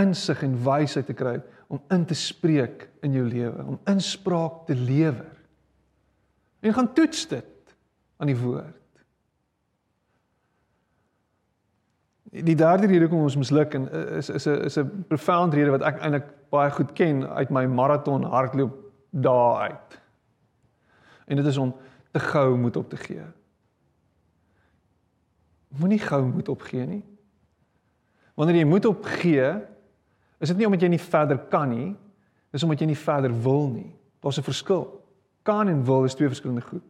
insig 0.00 0.42
en 0.42 0.54
wysheid 0.64 1.06
te 1.06 1.16
kry 1.16 1.40
om 1.72 1.80
in 1.88 2.04
te 2.04 2.14
spreek 2.14 2.88
in 3.00 3.14
jou 3.16 3.24
lewe, 3.24 3.64
om 3.64 3.78
inspraak 3.88 4.66
te 4.68 4.74
lewer. 4.76 5.30
En 6.60 6.74
gaan 6.74 6.92
toets 6.92 7.26
dit 7.28 7.74
aan 8.16 8.28
die 8.28 8.36
woord. 8.36 8.78
Die 12.32 12.56
derde 12.56 12.86
rede 12.86 13.06
hoekom 13.06 13.24
ons 13.26 13.36
misluk 13.36 13.74
en 13.76 13.88
eh, 13.92 14.18
is 14.20 14.28
is 14.30 14.46
'n 14.46 14.64
is 14.64 14.78
'n 14.78 15.04
profound 15.08 15.54
rede 15.54 15.70
wat 15.70 15.82
ek 15.82 16.00
eintlik 16.00 16.28
baie 16.50 16.70
goed 16.70 16.92
ken 16.92 17.28
uit 17.28 17.50
my 17.50 17.66
maraton 17.66 18.24
hardloop 18.24 18.76
dae 19.10 19.56
uit. 19.68 20.00
En 21.26 21.36
dit 21.36 21.46
is 21.46 21.56
om 21.56 21.74
te 22.10 22.20
gou 22.20 22.56
moet 22.56 22.76
op 22.76 22.88
te 22.88 22.96
gee. 22.96 23.24
Moenie 25.78 25.98
gou 25.98 26.22
moet 26.26 26.48
opgee 26.48 26.86
nie. 26.86 27.02
Wanneer 28.34 28.62
jy 28.62 28.68
moet 28.68 28.86
opgee, 28.88 29.48
is 30.40 30.50
dit 30.52 30.58
nie 30.58 30.66
omdat 30.66 30.84
jy 30.84 30.88
nie 30.92 31.00
verder 31.00 31.38
kan 31.52 31.70
nie, 31.70 31.92
dis 32.52 32.64
omdat 32.64 32.80
jy 32.80 32.90
nie 32.92 32.98
verder 32.98 33.32
wil 33.44 33.68
nie. 33.68 33.92
Daar's 34.20 34.38
'n 34.38 34.42
verskil. 34.42 34.84
Kan 35.42 35.68
en 35.68 35.84
wil 35.84 36.04
is 36.04 36.14
twee 36.14 36.28
verskillende 36.28 36.62
goed. 36.62 36.82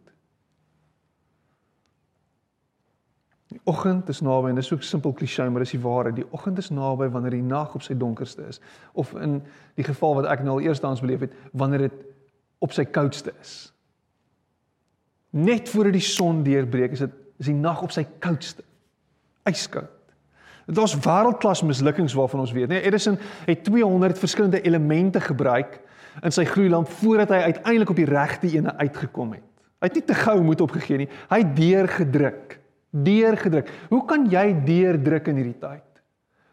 Die 3.52 3.60
oggend 3.64 4.08
is 4.08 4.20
naby 4.20 4.48
en 4.48 4.54
dis 4.54 4.66
so 4.66 4.76
'n 4.76 4.82
simpel 4.82 5.12
klisjé, 5.12 5.50
maar 5.50 5.60
dis 5.60 5.70
die 5.70 5.80
waarheid. 5.80 6.16
Die 6.16 6.32
oggend 6.32 6.58
is 6.58 6.70
naby 6.70 7.08
wanneer 7.08 7.30
die 7.30 7.42
nag 7.42 7.74
op 7.74 7.82
sy 7.82 7.94
donkerste 7.94 8.46
is, 8.48 8.60
of 8.92 9.14
in 9.14 9.42
die 9.74 9.84
geval 9.84 10.14
wat 10.14 10.24
ek 10.24 10.42
nou 10.42 10.50
al 10.58 10.60
eerstens 10.60 11.00
beleef 11.00 11.20
het, 11.20 11.32
wanneer 11.52 11.78
dit 11.78 11.92
op 12.58 12.72
sy 12.72 12.84
koudste 12.84 13.32
is. 13.40 13.72
Net 15.30 15.68
voor 15.68 15.84
dit 15.84 15.92
die 15.92 16.00
son 16.00 16.42
deurbreek, 16.42 16.92
is 16.92 16.98
dit 16.98 17.10
is 17.38 17.46
die 17.46 17.54
nag 17.54 17.82
op 17.82 17.90
sy 17.90 18.06
koudste. 18.18 18.62
Yskoud. 19.48 19.90
Daar's 20.66 20.94
wêreldklas 20.94 21.62
mislukkings 21.66 22.14
waarvan 22.14 22.44
ons 22.44 22.52
weet, 22.54 22.68
nee, 22.70 22.82
Edison 22.86 23.18
het 23.46 23.64
200 23.64 24.18
verskillende 24.18 24.60
elemente 24.62 25.20
gebruik 25.20 25.80
in 26.22 26.34
sy 26.34 26.44
gloeilamp 26.46 26.90
voordat 27.00 27.32
hy 27.34 27.40
uiteindelik 27.50 27.90
op 27.90 27.98
die 27.98 28.08
regte 28.08 28.50
ene 28.52 28.76
uitgekom 28.78 29.34
het. 29.36 29.46
Hy 29.82 29.90
het 29.90 29.98
nie 29.98 30.04
te 30.06 30.14
gou 30.14 30.36
moed 30.46 30.60
opgegee 30.62 31.00
nie. 31.02 31.08
Hy 31.32 31.40
het 31.42 31.56
deurgedruk. 31.56 32.58
Deurgedruk. 32.92 33.70
Hoe 33.90 34.04
kan 34.06 34.28
jy 34.30 34.44
deurdruk 34.66 35.32
in 35.32 35.40
hierdie 35.40 35.58
tyd? 35.58 35.88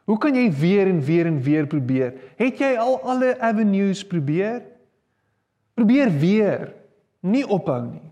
Hoe 0.10 0.18
kan 0.18 0.34
jy 0.34 0.48
weer 0.58 0.90
en 0.90 1.04
weer 1.06 1.28
en 1.30 1.38
weer 1.46 1.68
probeer? 1.70 2.16
Het 2.40 2.64
jy 2.64 2.72
al 2.82 2.96
alle 3.06 3.36
avenues 3.46 4.02
probeer? 4.10 4.64
Probeer 5.78 6.10
weer. 6.18 6.72
Nie 7.22 7.46
ophou 7.46 7.84
nie. 7.86 8.09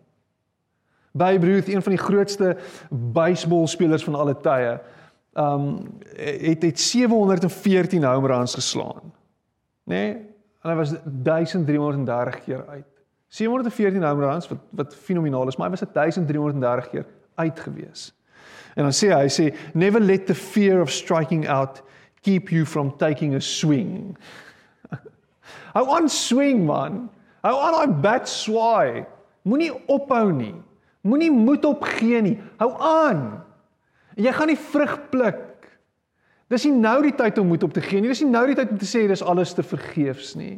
Babe 1.17 1.45
Ruth, 1.45 1.67
een 1.67 1.81
van 1.81 1.91
die 1.91 2.01
grootste 2.01 2.57
baseballspelers 2.89 4.03
van 4.03 4.15
alle 4.15 4.37
tye, 4.41 4.77
um 5.37 5.67
het 6.17 6.63
het 6.63 6.79
714 6.79 8.03
home 8.03 8.27
runs 8.27 8.53
geslaan. 8.53 9.13
Nê? 9.83 9.93
Nee? 9.95 10.13
En 10.61 10.69
hy 10.69 10.75
was 10.75 10.93
1330 11.03 12.43
keer 12.43 12.63
uit. 12.67 12.85
714 13.27 14.03
home 14.03 14.25
runs 14.25 14.47
wat 14.47 14.59
wat 14.69 14.95
fenomenaal 14.95 15.47
is, 15.47 15.55
maar 15.55 15.69
hy 15.69 15.75
was 15.77 15.85
1330 15.93 16.89
keer 16.89 17.05
uit 17.35 17.59
gewees. 17.59 18.13
En 18.75 18.83
dan 18.83 18.93
sê 18.93 19.11
hy, 19.13 19.21
hy 19.25 19.31
sê 19.31 19.45
never 19.73 20.01
let 20.01 20.25
the 20.25 20.35
fear 20.35 20.81
of 20.81 20.91
striking 20.91 21.47
out 21.49 21.81
keep 22.21 22.49
you 22.49 22.65
from 22.65 22.91
taking 22.97 23.35
a 23.35 23.39
swing. 23.39 24.17
Hou 25.77 25.85
aan 25.95 26.09
swing 26.09 26.65
man. 26.65 27.07
Hou 27.45 27.55
aan 27.61 27.77
daai 27.77 28.01
bat 28.01 28.29
swaai. 28.29 29.05
Moenie 29.47 29.71
ophou 29.87 30.31
nie. 30.31 30.55
Moenie 31.07 31.31
moed 31.31 31.65
opgee 31.67 32.21
nie. 32.25 32.35
Hou 32.59 32.71
aan. 32.83 33.23
Jy 34.17 34.33
gaan 34.33 34.51
nie 34.51 34.59
vrug 34.59 34.95
pluk. 35.11 35.43
Dis 36.51 36.63
nie 36.67 36.77
nou 36.79 36.97
die 37.03 37.15
tyd 37.15 37.39
om 37.41 37.49
moed 37.51 37.65
op 37.67 37.73
te 37.75 37.83
gee 37.83 38.01
nie. 38.01 38.11
Dis 38.11 38.23
nie 38.23 38.31
nou 38.31 38.45
die 38.49 38.55
tyd 38.57 38.71
om 38.73 38.79
te 38.79 38.87
sê 38.87 39.03
dis 39.09 39.23
alles 39.23 39.53
te 39.55 39.65
vergeefs 39.67 40.33
nie. 40.39 40.57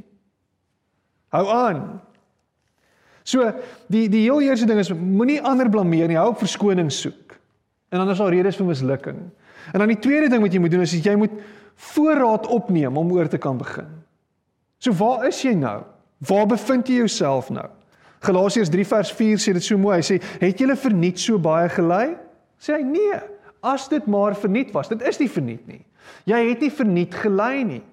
Hou 1.34 1.46
aan. 1.54 1.82
So, 3.28 3.46
die 3.92 4.08
die 4.10 4.24
heel 4.26 4.42
eerste 4.46 4.68
ding 4.70 4.82
is 4.82 4.92
moenie 4.94 5.42
ander 5.46 5.70
blameer 5.70 6.10
nie. 6.10 6.18
Hou 6.18 6.32
op 6.32 6.42
verskoning 6.42 6.92
soek. 6.94 7.38
En 7.90 8.02
dan 8.02 8.14
is 8.14 8.22
daar 8.22 8.34
redes 8.34 8.58
vir 8.58 8.70
mislukking. 8.70 9.24
En 9.74 9.82
dan 9.82 9.90
die 9.92 10.02
tweede 10.02 10.30
ding 10.30 10.42
wat 10.46 10.54
jy 10.54 10.62
moet 10.62 10.74
doen 10.74 10.86
is 10.86 10.94
jy 10.94 11.16
moet 11.18 11.34
voorraad 11.90 12.48
opneem 12.48 12.98
om 12.98 13.12
oor 13.16 13.30
te 13.30 13.38
kan 13.42 13.58
begin. 13.58 13.90
So 14.80 14.94
waar 14.96 15.28
is 15.28 15.42
jy 15.44 15.54
nou? 15.58 15.82
Waar 16.28 16.48
bevind 16.48 16.88
jy 16.88 17.02
jouself 17.04 17.50
nou? 17.54 17.68
Galasiërs 18.20 18.70
3 18.70 18.86
vers 18.86 19.12
4 19.12 19.38
sê 19.38 19.54
dit 19.54 19.64
so 19.64 19.78
mooi. 19.78 19.98
Hy 19.98 20.02
sê, 20.02 20.22
"Het 20.40 20.60
julle 20.60 20.76
verniet 20.76 21.20
so 21.20 21.40
baie 21.40 21.70
gelei?" 21.70 22.18
Sê 22.60 22.76
hy, 22.76 22.84
"Nee, 22.84 23.20
as 23.62 23.88
dit 23.92 24.06
maar 24.08 24.36
verniet 24.36 24.72
was. 24.72 24.90
Dit 24.92 25.04
is 25.08 25.20
nie 25.20 25.30
verniet 25.30 25.68
nie. 25.68 25.82
Jy 26.30 26.40
het 26.50 26.64
nie 26.64 26.72
verniet 26.74 27.16
gelei 27.22 27.64
nie. 27.68 27.84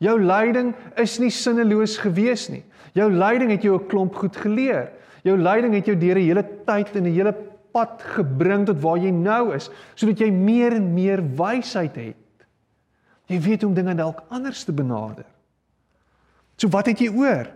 Jou 0.00 0.16
lyding 0.22 0.72
is 1.00 1.18
nie 1.20 1.30
sinneloos 1.34 1.98
gewees 2.00 2.48
nie. 2.52 2.62
Jou 2.96 3.10
lyding 3.12 3.50
het 3.50 3.62
jou 3.62 3.76
'n 3.76 3.88
klomp 3.88 4.14
goed 4.14 4.36
geleer. 4.36 4.90
Jou 5.24 5.36
lyding 5.36 5.74
het 5.74 5.86
jou 5.86 5.96
deur 5.96 6.16
'n 6.16 6.24
hele 6.24 6.44
tyd 6.66 6.96
en 6.96 7.04
'n 7.04 7.14
hele 7.14 7.34
pad 7.72 8.02
gebring 8.02 8.66
tot 8.66 8.80
waar 8.80 8.98
jy 8.98 9.10
nou 9.10 9.54
is, 9.54 9.70
sodat 9.94 10.18
jy 10.18 10.30
meer 10.30 10.72
en 10.72 10.94
meer 10.94 11.22
wysheid 11.36 11.94
het. 11.94 12.16
Jy 13.26 13.40
weet 13.40 13.62
hoe 13.62 13.68
om 13.68 13.74
dinge 13.74 13.94
dalk 13.94 14.22
anders 14.28 14.64
te 14.64 14.72
benader. 14.72 15.24
So 16.56 16.68
wat 16.68 16.86
het 16.86 16.98
jy 16.98 17.08
oor? 17.08 17.46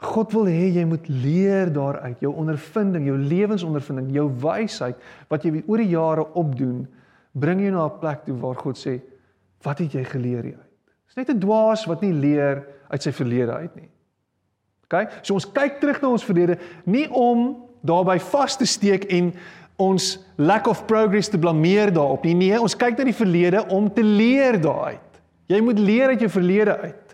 God 0.00 0.32
wil 0.32 0.48
hê 0.48 0.70
jy 0.72 0.84
moet 0.88 1.08
leer 1.08 1.68
daaruit, 1.72 2.20
jou 2.24 2.32
ondervinding, 2.40 3.04
jou 3.10 3.18
lewensondervinding, 3.20 4.08
jou 4.16 4.30
wysheid 4.40 4.96
wat 5.28 5.44
jy 5.44 5.62
oor 5.66 5.82
die 5.82 5.92
jare 5.92 6.24
opdoen, 6.40 6.86
bring 7.36 7.60
jou 7.60 7.70
na 7.70 7.84
'n 7.86 8.00
plek 8.00 8.24
toe 8.24 8.36
waar 8.40 8.56
God 8.56 8.76
sê, 8.76 9.00
"Wat 9.62 9.78
het 9.78 9.92
jy 9.92 10.04
geleer 10.04 10.42
hieruit?" 10.42 10.70
Dis 11.06 11.16
net 11.16 11.30
'n 11.30 11.40
dwaas 11.40 11.86
wat 11.86 12.02
nie 12.02 12.12
leer 12.12 12.66
uit 12.88 13.02
sy 13.02 13.12
verlede 13.12 13.52
uit 13.52 13.76
nie. 13.76 13.88
OK? 14.84 15.10
So 15.22 15.34
ons 15.34 15.52
kyk 15.52 15.80
terug 15.80 16.00
na 16.02 16.08
ons 16.08 16.24
verlede 16.24 16.58
nie 16.84 17.08
om 17.10 17.56
daarby 17.82 18.18
vas 18.18 18.56
te 18.56 18.66
steek 18.66 19.04
en 19.04 19.32
ons 19.80 20.18
lack 20.36 20.66
of 20.66 20.86
progress 20.86 21.28
te 21.28 21.38
blameer 21.38 21.92
daarop 21.92 22.24
nie. 22.24 22.34
Nee, 22.34 22.60
ons 22.60 22.76
kyk 22.76 22.98
na 22.98 23.04
die 23.04 23.16
verlede 23.16 23.64
om 23.68 23.88
te 23.92 24.02
leer 24.02 24.60
daaruit. 24.60 25.20
Jy 25.50 25.60
moet 25.64 25.78
leer 25.78 26.08
uit 26.08 26.20
jou 26.20 26.30
verlede 26.30 26.76
uit. 26.78 27.09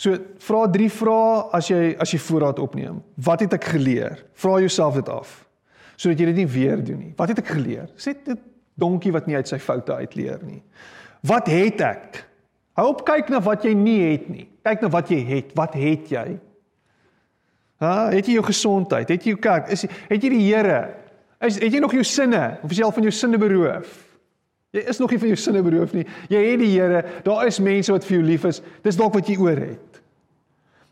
So 0.00 0.16
vra 0.40 0.64
drie 0.72 0.88
vrae 0.88 1.42
as 1.56 1.68
jy 1.68 1.92
as 2.00 2.14
jy 2.14 2.20
voorraad 2.24 2.60
opneem. 2.62 3.02
Wat 3.20 3.42
het 3.44 3.58
ek 3.58 3.66
geleer? 3.74 4.22
Vra 4.40 4.56
jouself 4.62 4.96
dit 4.96 5.10
af. 5.12 5.34
Sodat 6.00 6.22
jy 6.22 6.30
dit 6.30 6.40
nie 6.40 6.48
weer 6.48 6.80
doen 6.80 7.02
nie. 7.02 7.12
Wat 7.18 7.28
het 7.28 7.42
ek 7.42 7.50
geleer? 7.52 7.90
Sê 8.00 8.14
dit 8.16 8.40
donkie 8.80 9.12
wat 9.12 9.28
nie 9.28 9.36
uit 9.36 9.50
sy 9.50 9.58
foute 9.60 9.92
uitleer 9.92 10.40
nie. 10.46 10.62
Wat 11.28 11.50
het 11.52 11.84
ek? 11.84 12.22
Hou 12.80 12.86
op 12.94 13.04
kyk 13.04 13.28
na 13.28 13.42
wat 13.44 13.66
jy 13.68 13.74
nie 13.76 13.98
het 14.06 14.30
nie. 14.32 14.46
Kyk 14.64 14.86
na 14.86 14.88
wat 14.94 15.12
jy 15.12 15.20
het. 15.34 15.52
Wat 15.58 15.76
het 15.76 16.08
jy? 16.08 16.24
Ha, 17.84 17.92
het 18.14 18.28
jy 18.28 18.38
jou 18.38 18.46
gesondheid? 18.48 19.08
Het 19.08 19.26
jy 19.26 19.34
jou 19.34 19.42
kerk? 19.44 19.68
Is 19.72 19.84
het 19.84 20.16
jy 20.16 20.32
die 20.32 20.46
Here? 20.46 20.80
Is 21.44 21.60
het 21.60 21.76
jy 21.76 21.80
nog 21.80 21.92
jou 21.96 22.04
sinne? 22.04 22.56
Of 22.64 22.72
is 22.72 22.80
jy 22.80 22.88
al 22.88 22.96
van 22.96 23.04
jou 23.04 23.12
sinne 23.12 23.40
beroof? 23.40 24.09
Jy 24.70 24.84
is 24.86 24.98
nog 25.02 25.10
nie 25.10 25.18
van 25.18 25.32
jou 25.32 25.38
sinne 25.40 25.62
beroof 25.66 25.94
nie. 25.96 26.04
Jy 26.30 26.40
het 26.46 26.60
die 26.62 26.70
Here. 26.70 27.00
Daar 27.26 27.46
is 27.48 27.58
mense 27.58 27.92
wat 27.92 28.04
vir 28.06 28.20
jou 28.20 28.26
lief 28.26 28.44
is. 28.46 28.60
Dis 28.84 28.98
dalk 28.98 29.16
wat 29.18 29.28
jy 29.28 29.38
oor 29.42 29.58
het. 29.58 29.98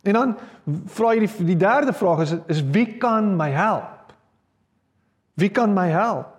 En 0.03 0.17
dan 0.17 0.35
vra 0.95 1.13
jy 1.15 1.27
die, 1.27 1.47
die 1.53 1.59
derde 1.59 1.95
vraag 1.95 2.25
is 2.27 2.35
is 2.51 2.63
wie 2.75 2.99
kan 2.99 3.37
my 3.37 3.51
help? 3.55 4.13
Wie 5.39 5.51
kan 5.55 5.75
my 5.75 5.87
help? 5.93 6.35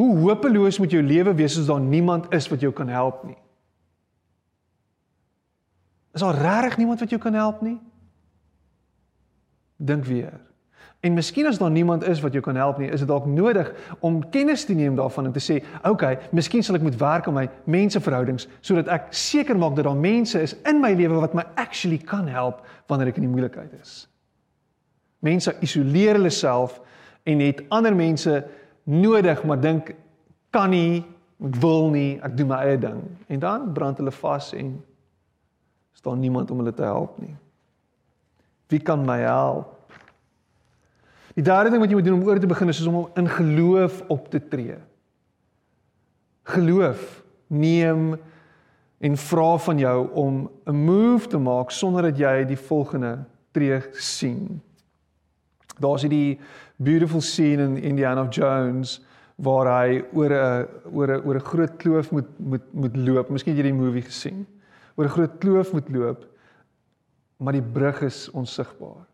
Hoe 0.00 0.16
hopeloos 0.18 0.78
moet 0.80 0.94
jou 0.96 1.02
lewe 1.04 1.34
wees 1.36 1.58
as 1.60 1.68
daar 1.68 1.80
niemand 1.80 2.30
is 2.32 2.48
wat 2.48 2.62
jou 2.64 2.72
kan 2.72 2.88
help 2.88 3.24
nie? 3.28 3.36
Is 6.16 6.24
daar 6.24 6.38
regtig 6.40 6.76
niemand 6.80 7.00
wat 7.00 7.12
jou 7.12 7.20
kan 7.20 7.36
help 7.36 7.60
nie? 7.60 7.76
Dink 9.76 10.04
weer. 10.04 10.40
En 11.00 11.12
miskien 11.16 11.46
as 11.46 11.58
daar 11.58 11.70
niemand 11.70 12.04
is 12.04 12.20
wat 12.20 12.32
jou 12.32 12.42
kan 12.44 12.56
help 12.56 12.78
nie, 12.78 12.90
is 12.92 13.00
dit 13.00 13.08
dalk 13.08 13.24
nodig 13.26 13.72
om 14.04 14.20
kennis 14.30 14.64
te 14.64 14.74
neem 14.76 14.94
daarvan 14.98 15.30
en 15.30 15.32
te 15.32 15.40
sê, 15.40 15.64
"Oké, 15.78 15.90
okay, 15.90 16.18
miskien 16.30 16.62
sal 16.62 16.74
ek 16.74 16.82
moet 16.82 16.96
werk 16.96 17.26
aan 17.26 17.34
my 17.34 17.48
menseverhoudings 17.64 18.48
sodat 18.60 18.88
ek 18.88 19.06
seker 19.10 19.58
maak 19.58 19.76
dat 19.76 19.84
daar 19.84 19.96
mense 19.96 20.40
is 20.40 20.56
in 20.64 20.80
my 20.80 20.92
lewe 20.92 21.20
wat 21.20 21.34
my 21.34 21.44
actually 21.54 21.98
kan 21.98 22.26
help 22.26 22.66
wanneer 22.86 23.08
ek 23.08 23.16
in 23.16 23.22
die 23.22 23.30
moeilikheid 23.30 23.72
is." 23.80 24.08
Mense 25.18 25.56
isoleer 25.60 26.14
hulle 26.14 26.30
self 26.30 26.80
en 27.22 27.40
het 27.40 27.62
ander 27.68 27.96
mense 27.96 28.44
nodig, 28.82 29.44
maar 29.44 29.60
dink 29.60 29.94
kan 30.50 30.70
nie, 30.70 31.04
ek 31.44 31.56
wil 31.56 31.90
nie, 31.90 32.20
ek 32.22 32.36
doen 32.36 32.48
my 32.48 32.56
eie 32.56 32.78
ding. 32.78 33.02
En 33.28 33.38
dan 33.38 33.72
brand 33.72 33.96
hulle 33.96 34.10
vas 34.10 34.52
en 34.52 34.84
staan 35.92 36.20
niemand 36.20 36.50
om 36.50 36.58
hulle 36.58 36.74
te 36.74 36.82
help 36.82 37.18
nie. 37.18 37.36
Wie 38.68 38.80
kan 38.80 39.04
my 39.04 39.18
help? 39.18 39.79
Die 41.40 41.46
derde 41.48 41.70
ding 41.72 41.80
wat 41.80 41.88
jy 41.88 41.96
moet 41.96 42.04
doen 42.04 42.18
om 42.18 42.26
oor 42.28 42.38
te 42.40 42.48
begin 42.50 42.68
is 42.68 42.82
om 42.84 43.06
in 43.16 43.28
geloof 43.32 44.02
op 44.12 44.26
te 44.28 44.42
tree. 44.52 44.74
Geloof 46.52 47.22
neem 47.48 48.18
en 49.00 49.16
vra 49.16 49.54
van 49.64 49.78
jou 49.80 50.10
om 50.20 50.50
'n 50.68 50.76
move 50.76 51.28
te 51.32 51.38
maak 51.38 51.70
sonder 51.70 52.02
dat 52.02 52.18
jy 52.18 52.44
die 52.44 52.58
volgende 52.58 53.24
tree 53.52 53.80
sien. 53.92 54.60
Daar's 55.78 56.02
hierdie 56.02 56.38
beautiful 56.76 57.20
scene 57.20 57.62
in 57.62 57.76
Indiana 57.76 58.28
Jones 58.28 59.00
waar 59.36 59.66
hy 59.80 60.04
oor 60.12 60.30
'n 60.30 60.66
oor 60.92 61.08
'n 61.08 61.22
oor 61.24 61.34
'n 61.34 61.48
groot 61.52 61.76
kloof 61.76 62.10
moet 62.10 62.38
moet 62.38 62.72
moet 62.72 62.96
loop. 62.96 63.30
Miskien 63.30 63.56
het 63.56 63.64
jy 63.64 63.72
die 63.72 63.80
movie 63.80 64.02
gesien. 64.02 64.46
Oor 64.94 65.04
'n 65.04 65.16
groot 65.16 65.38
kloof 65.38 65.72
moet 65.72 65.88
loop, 65.88 66.26
maar 67.36 67.52
die 67.52 67.70
brug 67.72 68.02
is 68.02 68.30
onsigbaar. 68.30 69.09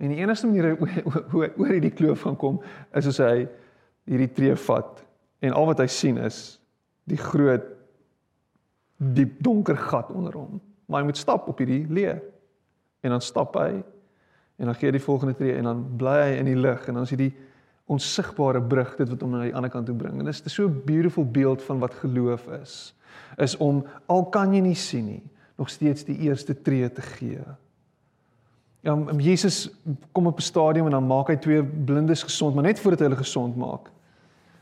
En 0.00 0.08
die 0.08 0.22
enigste 0.22 0.48
manier 0.48 0.78
hoe 1.32 1.42
hy 1.44 1.50
oor 1.60 1.74
hierdie 1.74 1.92
kloof 1.92 2.24
gaan 2.24 2.38
kom 2.40 2.60
is 2.96 3.08
as 3.10 3.20
hy 3.20 3.44
hierdie 4.08 4.30
tree 4.32 4.56
vat 4.56 5.04
en 5.44 5.54
al 5.56 5.68
wat 5.68 5.82
hy 5.82 5.86
sien 5.92 6.18
is 6.24 6.58
die 7.08 7.20
groot 7.20 7.66
diep 9.00 9.38
donker 9.44 9.78
gat 9.80 10.10
onder 10.12 10.36
hom. 10.36 10.60
Maar 10.88 11.02
hy 11.02 11.10
moet 11.10 11.20
stap 11.20 11.48
op 11.48 11.60
hierdie 11.60 11.84
leer. 11.88 12.20
En 13.04 13.14
dan 13.14 13.22
stap 13.24 13.56
hy 13.60 13.70
en 14.60 14.68
dan 14.68 14.76
gee 14.76 14.90
hy 14.90 14.96
die 14.98 15.04
volgende 15.04 15.36
tree 15.38 15.56
en 15.56 15.68
dan 15.68 15.84
bly 16.00 16.18
hy 16.20 16.34
in 16.40 16.50
die 16.50 16.58
lig 16.58 16.88
en 16.88 16.98
dan 16.98 17.06
is 17.08 17.14
hy 17.14 17.20
die 17.22 17.32
onsigbare 17.90 18.60
brug 18.62 18.92
dit 18.98 19.08
wat 19.08 19.22
hom 19.24 19.32
na 19.34 19.46
die 19.46 19.54
ander 19.56 19.72
kant 19.72 19.88
toe 19.88 19.96
bring. 19.96 20.18
En 20.20 20.28
dit 20.28 20.46
is 20.46 20.54
so 20.54 20.68
'n 20.68 20.82
beautiful 20.84 21.24
beeld 21.24 21.62
van 21.62 21.80
wat 21.80 21.94
geloof 21.94 22.46
is. 22.60 22.94
Is 23.36 23.56
om 23.56 23.84
al 24.06 24.28
kan 24.28 24.54
jy 24.54 24.60
nie 24.60 24.74
sien 24.74 25.06
nie, 25.06 25.22
nog 25.56 25.68
steeds 25.68 26.04
die 26.04 26.18
eerste 26.18 26.62
tree 26.62 26.92
te 26.92 27.02
gee. 27.02 27.40
Ja, 28.80 28.98
Jesus 29.16 29.70
kom 30.12 30.26
op 30.26 30.38
'n 30.38 30.42
stadium 30.42 30.84
en 30.84 30.90
dan 30.90 31.06
maak 31.06 31.28
hy 31.28 31.36
twee 31.36 31.62
blindes 31.62 32.22
gesond, 32.22 32.54
maar 32.54 32.64
net 32.64 32.80
voordat 32.80 33.00
hy 33.00 33.04
hulle 33.04 33.16
gesond 33.16 33.56
maak, 33.56 33.90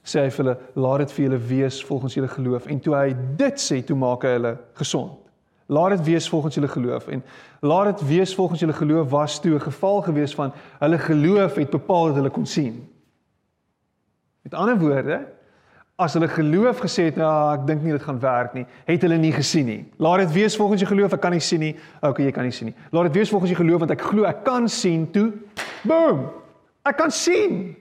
sê 0.02 0.20
hy 0.20 0.30
vir 0.30 0.44
hulle, 0.44 0.58
"Laat 0.74 0.98
dit 0.98 1.12
vir 1.12 1.24
julle 1.24 1.38
wees 1.38 1.84
volgens 1.84 2.14
julle 2.14 2.28
geloof." 2.28 2.66
En 2.66 2.80
toe 2.80 2.94
hy 2.94 3.16
dit 3.36 3.60
sê, 3.60 3.84
toe 3.84 3.96
maak 3.96 4.22
hy 4.22 4.28
hulle 4.28 4.58
gesond. 4.72 5.18
Laat 5.66 5.90
dit 5.90 6.04
wees 6.06 6.28
volgens 6.28 6.54
julle 6.54 6.68
geloof 6.68 7.08
en 7.08 7.22
laat 7.60 7.98
dit 7.98 8.08
wees 8.08 8.34
volgens 8.34 8.60
julle 8.60 8.72
geloof 8.72 9.10
was 9.10 9.40
toe 9.40 9.54
'n 9.54 9.60
geval 9.60 10.02
gewees 10.02 10.34
van 10.34 10.52
hulle 10.78 10.98
geloof 10.98 11.54
het 11.54 11.70
bepaal 11.70 12.06
dat 12.06 12.14
hulle 12.14 12.30
kon 12.30 12.46
sien. 12.46 12.88
Met 14.42 14.54
ander 14.54 14.78
woorde, 14.78 15.26
as 15.98 16.14
hulle 16.14 16.28
geloof 16.30 16.78
gesê 16.78 17.08
het, 17.10 17.16
"Ja, 17.16 17.54
ek 17.54 17.66
dink 17.66 17.82
nie 17.82 17.92
dit 17.92 18.02
gaan 18.02 18.20
werk 18.20 18.54
nie," 18.54 18.66
het 18.86 19.02
hulle 19.02 19.18
nie 19.18 19.32
gesien 19.32 19.66
nie. 19.66 19.84
Laat 19.98 20.18
dit 20.18 20.32
wees 20.32 20.56
volgens 20.56 20.80
jou 20.80 20.94
geloof, 20.94 21.12
ek 21.12 21.20
kan 21.20 21.32
nie 21.32 21.40
sien 21.40 21.60
nie. 21.60 21.76
Okay, 22.00 22.24
jy 22.24 22.32
kan 22.32 22.44
nie 22.44 22.52
sien 22.52 22.66
nie. 22.66 22.74
Laat 22.92 23.02
dit 23.04 23.14
wees 23.14 23.30
volgens 23.30 23.50
jou 23.50 23.64
geloof 23.64 23.78
want 23.78 23.90
ek 23.90 24.00
glo 24.00 24.24
ek 24.24 24.44
kan 24.44 24.68
sien 24.68 25.10
toe. 25.10 25.32
Boom. 25.82 26.30
Ek 26.84 26.96
kan 26.96 27.10
sien. 27.10 27.76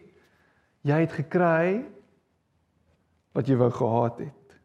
Jy 0.81 0.99
het 0.99 1.11
gekry 1.11 1.83
wat 3.33 3.47
jy 3.47 3.55
wou 3.55 3.69
gehad 3.69 4.19
het. 4.19 4.57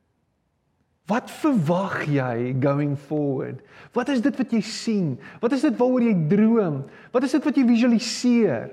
Wat 1.07 1.31
verwag 1.31 2.07
jy 2.07 2.57
going 2.61 2.99
forward? 2.99 3.61
Wat 3.93 4.09
is 4.09 4.21
dit 4.21 4.37
wat 4.37 4.51
jy 4.51 4.61
sien? 4.61 5.19
Wat 5.41 5.53
is 5.53 5.61
dit 5.61 5.77
waaroor 5.77 6.01
jy 6.01 6.29
droom? 6.29 6.85
Wat 7.11 7.23
is 7.23 7.33
dit 7.33 7.45
wat 7.45 7.57
jy 7.57 7.67
visualiseer? 7.67 8.71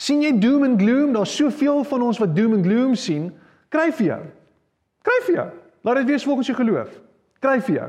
sien 0.00 0.22
jy 0.22 0.38
doom 0.38 0.62
and 0.62 0.80
gloom? 0.80 1.12
Daar's 1.12 1.36
soveel 1.36 1.84
van 1.84 2.02
ons 2.02 2.18
wat 2.18 2.36
doom 2.36 2.52
and 2.52 2.64
gloom 2.64 2.94
sien 2.94 3.32
kry 3.68 3.90
vir 3.92 4.06
jou. 4.06 4.20
Kry 5.02 5.18
vir 5.26 5.34
jou. 5.34 5.48
Laat 5.86 5.96
dit 6.02 6.10
wees 6.12 6.24
volgens 6.24 6.46
jou 6.46 6.56
geloof. 6.58 6.90
Kry 7.40 7.60
vir 7.60 7.74
jou. 7.74 7.88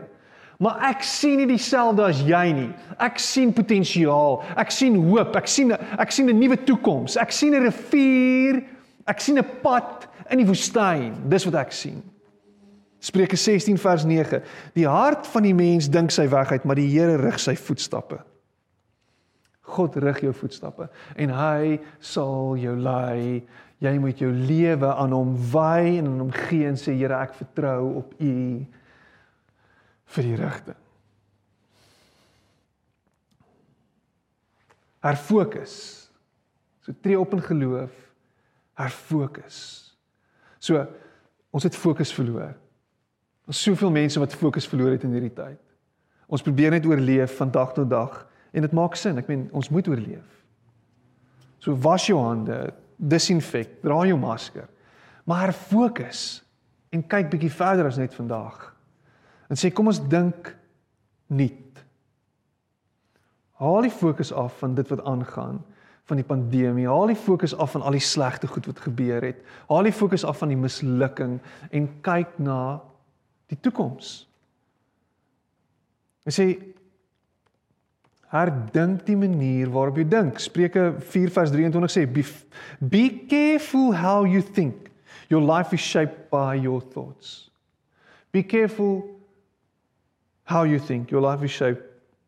Maar 0.59 0.81
ek 0.89 1.05
sien 1.07 1.39
nie 1.39 1.47
dieselfde 1.47 2.03
as 2.03 2.19
jy 2.27 2.43
nie. 2.51 2.69
Ek 2.99 3.19
sien 3.23 3.53
potensiaal. 3.55 4.41
Ek 4.59 4.73
sien 4.75 4.97
hoop. 4.99 5.35
Ek 5.39 5.47
sien 5.47 5.71
ek 5.71 6.11
sien 6.11 6.27
'n 6.29 6.39
nuwe 6.39 6.57
toekoms. 6.57 7.15
Ek 7.17 7.31
sien 7.31 7.55
'n 7.55 7.63
rivier. 7.63 8.63
Ek 9.07 9.19
sien 9.21 9.37
'n 9.37 9.45
pad 9.63 10.07
in 10.29 10.37
die 10.37 10.45
woestyn. 10.45 11.29
Dis 11.29 11.45
wat 11.45 11.55
ek 11.55 11.71
sien. 11.71 12.03
Spreuke 12.99 13.37
16 13.37 13.77
vers 13.77 14.03
9. 14.03 14.43
Die 14.75 14.87
hart 14.87 15.27
van 15.27 15.43
die 15.43 15.53
mens 15.53 15.89
dink 15.89 16.11
sy 16.11 16.27
weg 16.29 16.51
uit, 16.51 16.65
maar 16.65 16.75
die 16.75 16.89
Here 16.91 17.15
rig 17.15 17.39
sy 17.39 17.55
voetstappe. 17.55 18.19
God 19.75 19.97
rig 20.01 20.23
jou 20.25 20.33
voetstappe 20.35 20.89
en 21.15 21.33
hy 21.35 21.79
sal 21.99 22.57
jou 22.59 22.75
lei 22.79 23.45
jy 23.79 23.95
moet 24.01 24.19
jou 24.19 24.31
lewe 24.31 24.91
aan 24.91 25.15
hom 25.15 25.35
wy 25.53 25.99
en 25.99 26.09
aan 26.11 26.21
hom 26.25 26.35
gee 26.35 26.67
en 26.67 26.77
sê 26.79 26.95
Here 26.97 27.15
ek 27.23 27.37
vertrou 27.39 27.95
op 28.01 28.13
u 28.19 28.35
vir 30.09 30.25
die 30.25 30.37
regte. 30.39 30.75
Haar 34.99 35.15
fokus. 35.15 35.75
So 36.83 36.95
tree 37.01 37.19
op 37.19 37.33
in 37.37 37.43
geloof. 37.45 37.93
Haar 38.79 38.91
fokus. 38.91 39.59
So 40.59 40.81
ons 41.55 41.63
het 41.63 41.77
fokus 41.77 42.11
verloor. 42.13 42.51
Ons 43.49 43.61
soveel 43.63 43.93
mense 43.93 44.19
wat 44.19 44.35
fokus 44.35 44.67
verloor 44.69 44.97
het 44.97 45.05
in 45.07 45.15
hierdie 45.15 45.33
tyd. 45.33 45.61
Ons 46.29 46.43
probeer 46.45 46.75
net 46.75 46.85
oorleef 46.85 47.37
van 47.39 47.51
dag 47.53 47.71
tot 47.77 47.89
dag 47.89 48.19
en 48.51 48.65
dit 48.65 48.75
maak 48.75 48.95
sin. 48.95 49.17
Ek 49.17 49.29
meen 49.29 49.47
ons 49.55 49.69
moet 49.69 49.87
oorleef. 49.87 50.35
So 51.59 51.75
was 51.75 52.07
jou 52.07 52.19
hande, 52.23 52.73
disinfek, 52.95 53.79
dra 53.83 54.01
jou 54.07 54.17
masker. 54.19 54.67
Maar 55.29 55.53
fokus 55.53 56.41
en 56.89 57.03
kyk 57.05 57.29
bietjie 57.33 57.51
verder 57.53 57.89
as 57.89 57.99
net 58.01 58.15
vandag. 58.17 58.69
En 59.49 59.59
sê 59.59 59.71
kom 59.73 59.91
ons 59.91 60.01
dink 60.09 60.53
nuut. 61.29 61.83
Haal 63.59 63.85
die 63.85 63.93
fokus 63.93 64.31
af 64.31 64.55
van 64.61 64.75
dit 64.77 64.87
wat 64.89 65.03
aangaan 65.03 65.59
van 66.09 66.17
die 66.17 66.25
pandemie. 66.25 66.87
Haal 66.89 67.11
die 67.11 67.19
fokus 67.19 67.53
af 67.53 67.75
van 67.75 67.83
al 67.85 67.97
die 67.97 68.03
slegte 68.03 68.47
goed 68.49 68.65
wat 68.69 68.81
gebeur 68.81 69.25
het. 69.25 69.43
Haal 69.69 69.89
die 69.89 69.93
fokus 69.93 70.25
af 70.25 70.39
van 70.41 70.53
die 70.53 70.57
mislukking 70.57 71.37
en 71.69 71.89
kyk 72.05 72.39
na 72.41 72.79
die 73.51 73.59
toekoms. 73.61 74.23
En 76.25 76.33
sê 76.33 76.47
Herdink 78.29 79.05
die 79.07 79.17
manier 79.17 79.71
waarop 79.73 79.97
jy 79.97 80.05
dink. 80.05 80.39
Spreuke 80.41 80.91
4 81.01 81.31
vers 81.33 81.53
23 81.53 81.93
sê 81.93 82.05
be, 82.05 82.23
be 82.79 83.05
careful 83.29 83.93
how 83.97 84.23
you 84.25 84.41
think. 84.41 84.91
Your 85.29 85.41
life 85.41 85.73
is 85.73 85.81
shaped 85.81 86.29
by 86.29 86.55
your 86.55 86.81
thoughts. 86.81 87.49
Be 88.31 88.43
careful 88.43 89.03
how 90.45 90.63
you 90.63 90.79
think. 90.79 91.11
Your 91.11 91.21
life 91.21 91.43
is 91.45 91.51
shaped 91.51 91.85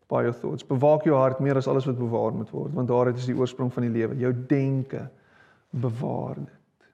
by 0.10 0.24
your 0.26 0.34
thoughts. 0.34 0.66
Bewaak 0.68 1.06
jou 1.06 1.16
hart 1.18 1.40
meer 1.40 1.58
as 1.58 1.70
alles 1.70 1.88
wat 1.90 2.00
bewaar 2.00 2.34
moet 2.36 2.50
word, 2.54 2.74
want 2.76 2.90
daaruit 2.90 3.18
is 3.18 3.30
die 3.30 3.38
oorsprong 3.38 3.72
van 3.74 3.86
die 3.88 3.94
lewe. 3.94 4.18
Jou 4.22 4.34
denke 4.50 5.06
bewaar 5.72 6.42
dit. 6.42 6.90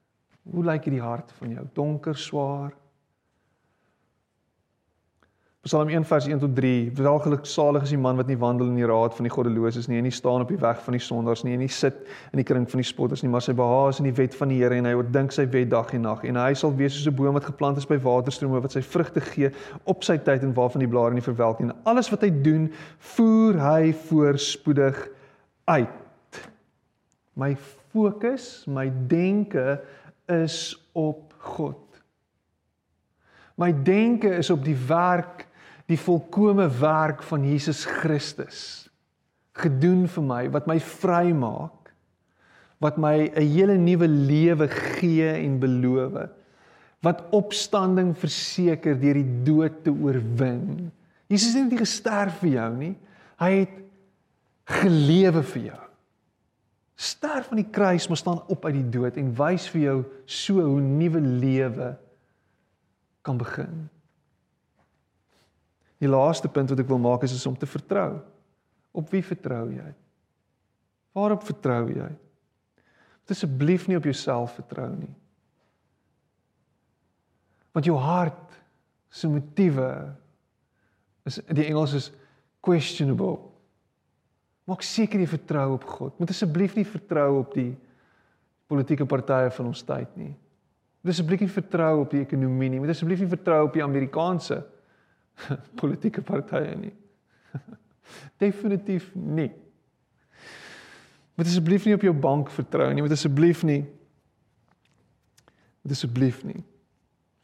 Hoe 0.52 0.64
lyk 0.68 0.86
dit 0.88 0.96
die 0.96 1.04
hart 1.04 1.32
van 1.40 1.56
jou? 1.56 1.66
Donker, 1.76 2.16
swaar, 2.20 2.76
Psalm 5.68 5.90
1 5.90 6.06
vers 6.06 6.26
1 6.28 6.40
tot 6.40 6.56
3. 6.56 6.92
Welgeluksalig 6.96 7.84
is 7.84 7.92
die 7.92 8.00
man 8.00 8.16
wat 8.16 8.30
nie 8.32 8.38
wandel 8.40 8.70
in 8.72 8.78
die 8.80 8.88
raad 8.88 9.12
van 9.18 9.26
die 9.28 9.32
goddeloses 9.34 9.90
nie 9.92 9.98
en 10.00 10.06
nie 10.08 10.14
staan 10.16 10.46
op 10.46 10.48
die 10.48 10.60
weg 10.62 10.78
van 10.86 10.96
die 10.96 11.02
sondaars 11.04 11.42
nie 11.44 11.58
en 11.58 11.60
nie 11.60 11.72
sit 11.76 11.98
in 12.32 12.40
die 12.40 12.46
kring 12.48 12.64
van 12.72 12.80
die 12.80 12.88
spotters 12.88 13.20
nie, 13.26 13.32
maar 13.34 13.44
sy 13.44 13.52
behaag 13.58 13.98
in 14.00 14.08
die 14.08 14.14
wet 14.16 14.38
van 14.40 14.54
die 14.54 14.62
Here 14.62 14.78
en 14.80 14.86
hy 14.88 14.94
oordink 14.96 15.34
sy 15.36 15.44
wet 15.52 15.68
dag 15.74 15.90
en 15.92 16.06
nag 16.08 16.24
en 16.24 16.40
hy 16.40 16.54
sal 16.56 16.72
wees 16.78 16.96
soos 16.96 17.10
'n 17.12 17.18
boom 17.18 17.36
wat 17.36 17.50
geplant 17.50 17.82
is 17.82 17.90
by 17.90 17.98
waterstrome 18.00 18.62
wat 18.64 18.78
sy 18.78 18.82
vrugte 18.82 19.20
gee 19.20 19.52
op 19.84 20.08
sy 20.08 20.16
tyd 20.18 20.46
en 20.48 20.54
waarvan 20.56 20.86
die 20.86 20.88
blare 20.88 21.14
nie 21.14 21.26
verwelk 21.26 21.60
nie. 21.60 21.68
En 21.68 21.76
alles 21.84 22.10
wat 22.16 22.24
hy 22.24 22.32
doen, 22.32 22.72
voer 23.18 23.60
hy 23.60 23.92
voorspoedig 23.92 25.10
uit. 25.68 26.48
My 27.36 27.58
fokus, 27.92 28.64
my 28.68 28.88
denke 29.08 29.82
is 30.30 30.78
op 30.94 31.34
God. 31.40 31.84
My 33.58 33.74
denke 33.74 34.32
is 34.38 34.50
op 34.50 34.64
die 34.64 34.78
werk 34.88 35.47
die 35.88 36.00
volkomme 36.00 36.68
werk 36.80 37.24
van 37.24 37.46
Jesus 37.48 37.86
Christus 37.86 38.90
gedoen 39.58 40.06
vir 40.12 40.24
my 40.24 40.42
wat 40.54 40.68
my 40.70 40.78
vry 40.80 41.32
maak 41.34 41.94
wat 42.84 42.98
my 43.02 43.32
'n 43.34 43.48
hele 43.56 43.78
nuwe 43.78 44.08
lewe 44.08 44.68
gee 44.68 45.32
en 45.34 45.60
beloof 45.60 46.30
wat 47.06 47.24
opstanding 47.36 48.16
verseker 48.18 48.98
deur 49.00 49.20
die 49.20 49.44
dood 49.46 49.84
te 49.84 49.94
oorwin. 49.94 50.92
Jesus 51.30 51.54
het 51.54 51.70
nie 51.70 51.80
gesterf 51.80 52.40
vir 52.42 52.50
jou 52.56 52.70
nie. 52.78 52.96
Hy 53.38 53.52
het 53.52 53.76
gelewe 54.82 55.44
vir 55.44 55.62
jou. 55.72 55.84
Sterf 56.98 57.52
aan 57.52 57.62
die 57.62 57.70
kruis, 57.70 58.08
maar 58.10 58.18
staan 58.18 58.42
op 58.50 58.66
uit 58.66 58.80
die 58.80 58.90
dood 58.98 59.20
en 59.22 59.36
wys 59.38 59.68
vir 59.70 59.82
jou 59.82 59.98
so 60.26 60.64
hoe 60.64 60.82
nuwe 60.82 61.22
lewe 61.22 61.92
kan 63.22 63.38
begin. 63.38 63.86
Die 66.02 66.10
laaste 66.10 66.50
punt 66.52 66.70
wat 66.70 66.80
ek 66.84 66.90
wil 66.90 67.02
maak 67.02 67.24
is, 67.26 67.34
is 67.34 67.46
om 67.50 67.58
te 67.58 67.70
vertrou. 67.70 68.20
Op 68.98 69.10
wie 69.14 69.24
vertrou 69.26 69.66
jy? 69.74 69.90
Waarop 71.18 71.46
vertrou 71.48 71.88
jy? 71.90 72.10
Asseblief 73.28 73.90
nie 73.90 73.98
op 73.98 74.06
jouself 74.08 74.54
vertrou 74.56 74.88
nie. 74.96 75.12
Want 77.76 77.86
jou 77.86 77.98
hart 78.00 78.56
se 79.12 79.28
motiewe 79.28 79.90
is 81.28 81.42
die 81.52 81.66
Engels 81.68 81.94
is 81.98 82.08
questionable. 82.64 83.42
Maak 84.68 84.84
seker 84.84 85.20
jy 85.20 85.28
vertrou 85.28 85.74
op 85.76 85.84
God. 85.88 86.16
Moet 86.20 86.32
asseblief 86.32 86.76
nie 86.76 86.88
vertrou 86.88 87.42
op 87.42 87.54
die 87.56 87.74
politieke 88.68 89.08
partye 89.08 89.52
van 89.56 89.70
ons 89.70 89.84
tyd 89.88 90.16
nie. 90.20 90.32
Moet 91.04 91.14
asseblief 91.14 91.44
nie 91.44 91.52
vertrou 91.52 91.92
op 92.02 92.16
die 92.16 92.24
ekonomie 92.24 92.72
nie. 92.72 92.82
Moet 92.84 92.96
asseblief 92.96 93.22
nie 93.24 93.32
vertrou 93.32 93.62
op 93.68 93.76
die 93.76 93.84
Amerikaanse 93.84 94.62
politieke 95.82 96.22
partye 96.22 96.76
nie. 96.76 96.94
Definitief 98.44 99.12
nie. 99.14 99.52
Moet 101.38 101.46
asseblief 101.52 101.86
nie 101.86 101.94
op 101.98 102.06
jou 102.06 102.16
bank 102.18 102.50
vertrou 102.54 102.90
nie. 102.94 103.04
Moet 103.06 103.16
asseblief 103.18 103.64
nie 103.68 103.84
Moet 105.88 105.94
asseblief 105.96 106.42
nie 106.44 106.64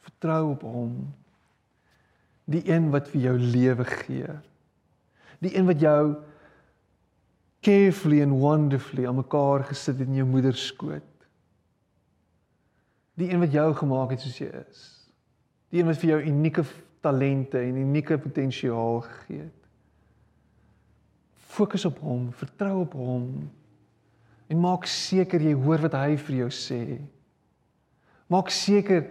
vertrou 0.03 0.49
op 0.51 0.61
hom. 0.67 1.13
Die 2.51 2.63
een 2.67 2.89
wat 2.91 3.09
vir 3.11 3.21
jou 3.29 3.33
lewe 3.39 3.85
gee. 3.87 4.35
Die 5.43 5.53
een 5.55 5.67
wat 5.67 5.79
jou 5.79 6.15
carefully 7.63 8.21
and 8.23 8.35
wonderfully 8.35 9.07
aan 9.07 9.21
mekaar 9.21 9.63
gesit 9.67 9.99
het 9.99 10.07
in 10.07 10.19
jou 10.19 10.27
moeder 10.27 10.55
se 10.55 10.65
skoot. 10.73 11.27
Die 13.19 13.29
een 13.31 13.39
wat 13.39 13.51
jou 13.55 13.69
gemaak 13.75 14.11
het 14.15 14.23
soos 14.23 14.39
jy 14.41 14.49
is. 14.63 14.83
Die 15.71 15.79
een 15.79 15.87
wat 15.87 15.99
vir 16.01 16.15
jou 16.15 16.21
unieke 16.27 16.65
talente 17.03 17.59
en 17.59 17.81
unieke 17.83 18.17
potensiaal 18.17 19.03
gegee 19.09 19.43
het. 19.43 19.59
Fokus 21.53 21.85
op 21.85 21.99
hom, 22.01 22.31
vertrou 22.33 22.79
op 22.85 22.95
hom 22.97 23.27
En 24.53 24.61
maak 24.61 24.87
seker 24.89 25.41
jy 25.41 25.55
hoor 25.57 25.81
wat 25.87 25.95
hy 25.97 26.15
vir 26.27 26.39
jou 26.43 26.49
sê. 26.53 26.81
Maak 28.31 28.51
seker 28.53 29.05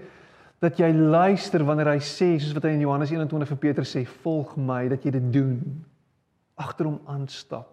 dat 0.62 0.78
jy 0.78 0.92
luister 0.94 1.64
wanneer 1.66 1.94
hy 1.94 2.00
sê 2.04 2.36
soos 2.38 2.54
wat 2.54 2.68
hy 2.68 2.76
in 2.76 2.84
Johannes 2.84 3.10
21 3.10 3.50
vir 3.50 3.60
Petrus 3.64 3.94
sê, 3.96 4.04
"Volg 4.06 4.56
my," 4.56 4.88
dat 4.88 5.02
jy 5.02 5.10
dit 5.10 5.32
doen. 5.32 5.84
Agter 6.56 6.86
hom 6.86 7.00
aanstap. 7.06 7.68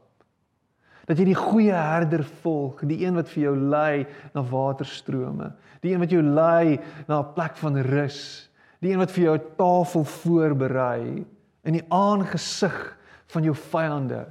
Dat 1.05 1.17
jy 1.17 1.25
die 1.25 1.35
goeie 1.35 1.73
herder 1.73 2.23
volg, 2.23 2.81
die 2.85 3.05
een 3.05 3.15
wat 3.15 3.29
vir 3.29 3.43
jou 3.43 3.55
lei 3.55 4.07
na 4.33 4.41
waterstrome, 4.41 5.53
die 5.81 5.93
een 5.93 5.99
wat 5.99 6.09
jou 6.09 6.21
lei 6.21 6.79
na 7.07 7.21
'n 7.21 7.33
plek 7.33 7.57
van 7.57 7.77
rus, 7.77 8.48
die 8.79 8.91
een 8.91 9.01
wat 9.01 9.11
vir 9.11 9.23
jou 9.23 9.35
'n 9.37 9.55
tafel 9.57 10.03
voorberei 10.03 11.25
in 11.63 11.73
die 11.73 11.85
aangesig 11.89 12.97
van 13.27 13.43
jou 13.43 13.55
vyande. 13.55 14.25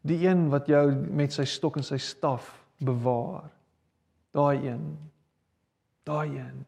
Die 0.00 0.26
een 0.26 0.48
wat 0.48 0.66
jou 0.66 0.92
met 0.92 1.32
sy 1.32 1.44
stok 1.44 1.76
en 1.76 1.84
sy 1.84 1.98
staf 1.98 2.64
bewaar. 2.78 3.50
Daai 4.32 4.66
een. 4.66 4.98
Daai 6.04 6.28
een. 6.38 6.66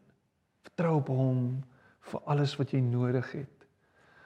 Vertrou 0.61 0.95
op 0.95 1.07
hom 1.07 1.63
vir 1.99 2.21
alles 2.25 2.55
wat 2.59 2.71
jy 2.71 2.79
nodig 2.79 3.31
het. 3.31 3.67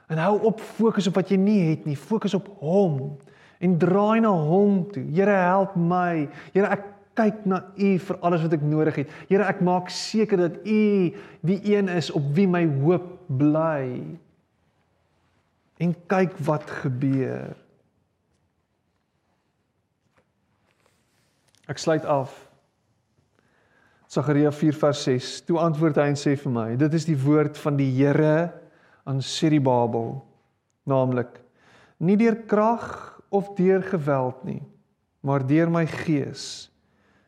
En 0.08 0.18
hou 0.18 0.40
op 0.48 0.60
fokus 0.60 1.08
op 1.08 1.16
wat 1.20 1.30
jy 1.30 1.38
nie 1.38 1.62
het 1.70 1.86
nie, 1.86 1.96
fokus 1.96 2.34
op 2.34 2.48
hom 2.60 3.18
en 3.60 3.78
draai 3.78 4.20
na 4.24 4.32
hom 4.32 4.86
toe. 4.92 5.04
Here 5.04 5.32
help 5.32 5.76
my. 5.76 6.28
Here 6.54 6.70
ek 6.72 6.97
kyk 7.18 7.46
na 7.50 7.62
u 7.74 7.92
vir 8.08 8.20
alles 8.22 8.44
wat 8.46 8.56
ek 8.58 8.66
nodig 8.66 9.02
het. 9.02 9.14
Here 9.30 9.48
ek 9.50 9.64
maak 9.66 9.90
seker 9.94 10.46
dat 10.46 10.60
u 10.64 10.82
die 11.46 11.60
een 11.66 11.90
is 11.90 12.12
op 12.14 12.26
wie 12.38 12.48
my 12.50 12.64
hoop 12.84 13.08
bly. 13.28 13.88
En 15.82 15.96
kyk 16.10 16.38
wat 16.46 16.70
gebeur. 16.84 17.58
Ek 21.68 21.82
sluit 21.82 22.06
af. 22.08 22.32
Sagaria 24.08 24.54
4 24.56 24.78
vers 24.80 25.04
6. 25.04 25.34
Toe 25.50 25.60
antwoord 25.60 26.00
hy 26.00 26.08
en 26.14 26.20
sê 26.20 26.38
vir 26.40 26.54
my: 26.54 26.70
Dit 26.80 26.96
is 26.96 27.06
die 27.10 27.18
woord 27.20 27.60
van 27.60 27.76
die 27.80 27.90
Here 27.98 28.54
aan 29.08 29.20
Serubabel, 29.24 30.16
naamlik: 30.88 31.34
Nie 32.00 32.16
deur 32.20 32.40
krag 32.48 32.88
of 33.30 33.52
deur 33.58 33.84
geweld 33.84 34.44
nie, 34.48 34.62
maar 35.28 35.44
deur 35.44 35.70
my 35.72 35.84
gees, 36.06 36.70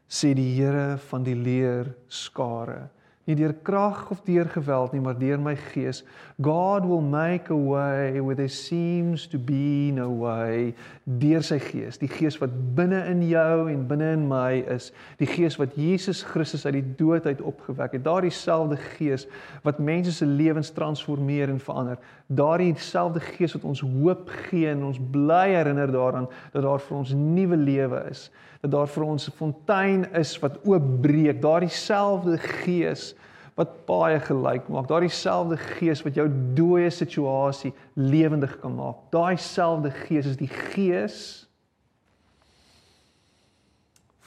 sê 0.10 0.34
die 0.34 0.56
Here 0.58 0.98
van 1.10 1.24
die 1.24 1.38
leer 1.38 1.94
skare 2.10 2.90
nie 3.30 3.38
deur 3.38 3.54
krag 3.66 4.08
of 4.10 4.24
deur 4.26 4.48
geweld 4.50 4.94
nie, 4.96 5.02
maar 5.04 5.18
deur 5.18 5.40
my 5.42 5.54
gees. 5.70 6.02
God 6.42 6.86
will 6.88 7.04
make 7.04 7.52
a 7.54 7.58
way 7.58 8.20
where 8.20 8.36
there 8.36 8.50
seems 8.50 9.28
to 9.30 9.38
be 9.38 9.92
no 9.94 10.10
way. 10.24 10.74
Deur 11.22 11.46
sy 11.46 11.60
gees, 11.62 12.00
die 12.02 12.10
gees 12.10 12.40
wat 12.42 12.56
binne 12.78 13.04
in 13.12 13.22
jou 13.30 13.70
en 13.70 13.86
binne 13.90 14.14
in 14.18 14.26
my 14.30 14.64
is, 14.74 14.90
die 15.22 15.30
gees 15.30 15.60
wat 15.62 15.78
Jesus 15.78 16.24
Christus 16.26 16.66
uit 16.66 16.80
die 16.80 16.96
dood 17.00 17.30
uit 17.30 17.44
opgewek 17.46 17.98
het. 17.98 18.06
Daardie 18.08 18.34
selfde 18.34 18.80
gees 18.98 19.28
wat 19.66 19.82
mense 19.84 20.16
se 20.16 20.28
lewens 20.28 20.74
transformeer 20.74 21.54
en 21.54 21.62
verander. 21.62 22.02
Daardie 22.28 22.74
selfde 22.82 23.22
gees 23.36 23.54
wat 23.58 23.68
ons 23.68 23.86
hoop 23.86 24.30
gee 24.50 24.72
en 24.74 24.88
ons 24.90 25.02
bly 25.14 25.50
herinner 25.54 25.92
daaraan 25.94 26.30
dat 26.54 26.64
daar 26.66 26.82
vir 26.82 27.02
ons 27.04 27.14
nuwe 27.18 27.58
lewe 27.60 28.06
is 28.10 28.30
dat 28.60 28.72
daar 28.72 28.88
vir 28.88 29.04
ons 29.04 29.28
'n 29.28 29.32
fontein 29.32 30.14
is 30.14 30.40
wat 30.40 30.60
oopbreek, 30.66 31.42
daardie 31.42 31.70
selfde 31.70 32.38
gees 32.38 33.16
wat 33.60 33.74
baie 33.90 34.20
gelyk 34.24 34.70
maak, 34.72 34.88
daardie 34.88 35.12
selfde 35.12 35.58
gees 35.76 36.00
wat 36.06 36.16
jou 36.16 36.26
dooie 36.56 36.88
situasie 36.94 37.74
lewendig 38.00 38.54
kan 38.62 38.72
maak. 38.78 39.02
Daai 39.12 39.36
selfde 39.36 39.92
gees 40.06 40.30
is 40.32 40.40
die 40.40 40.52
gees 40.72 41.18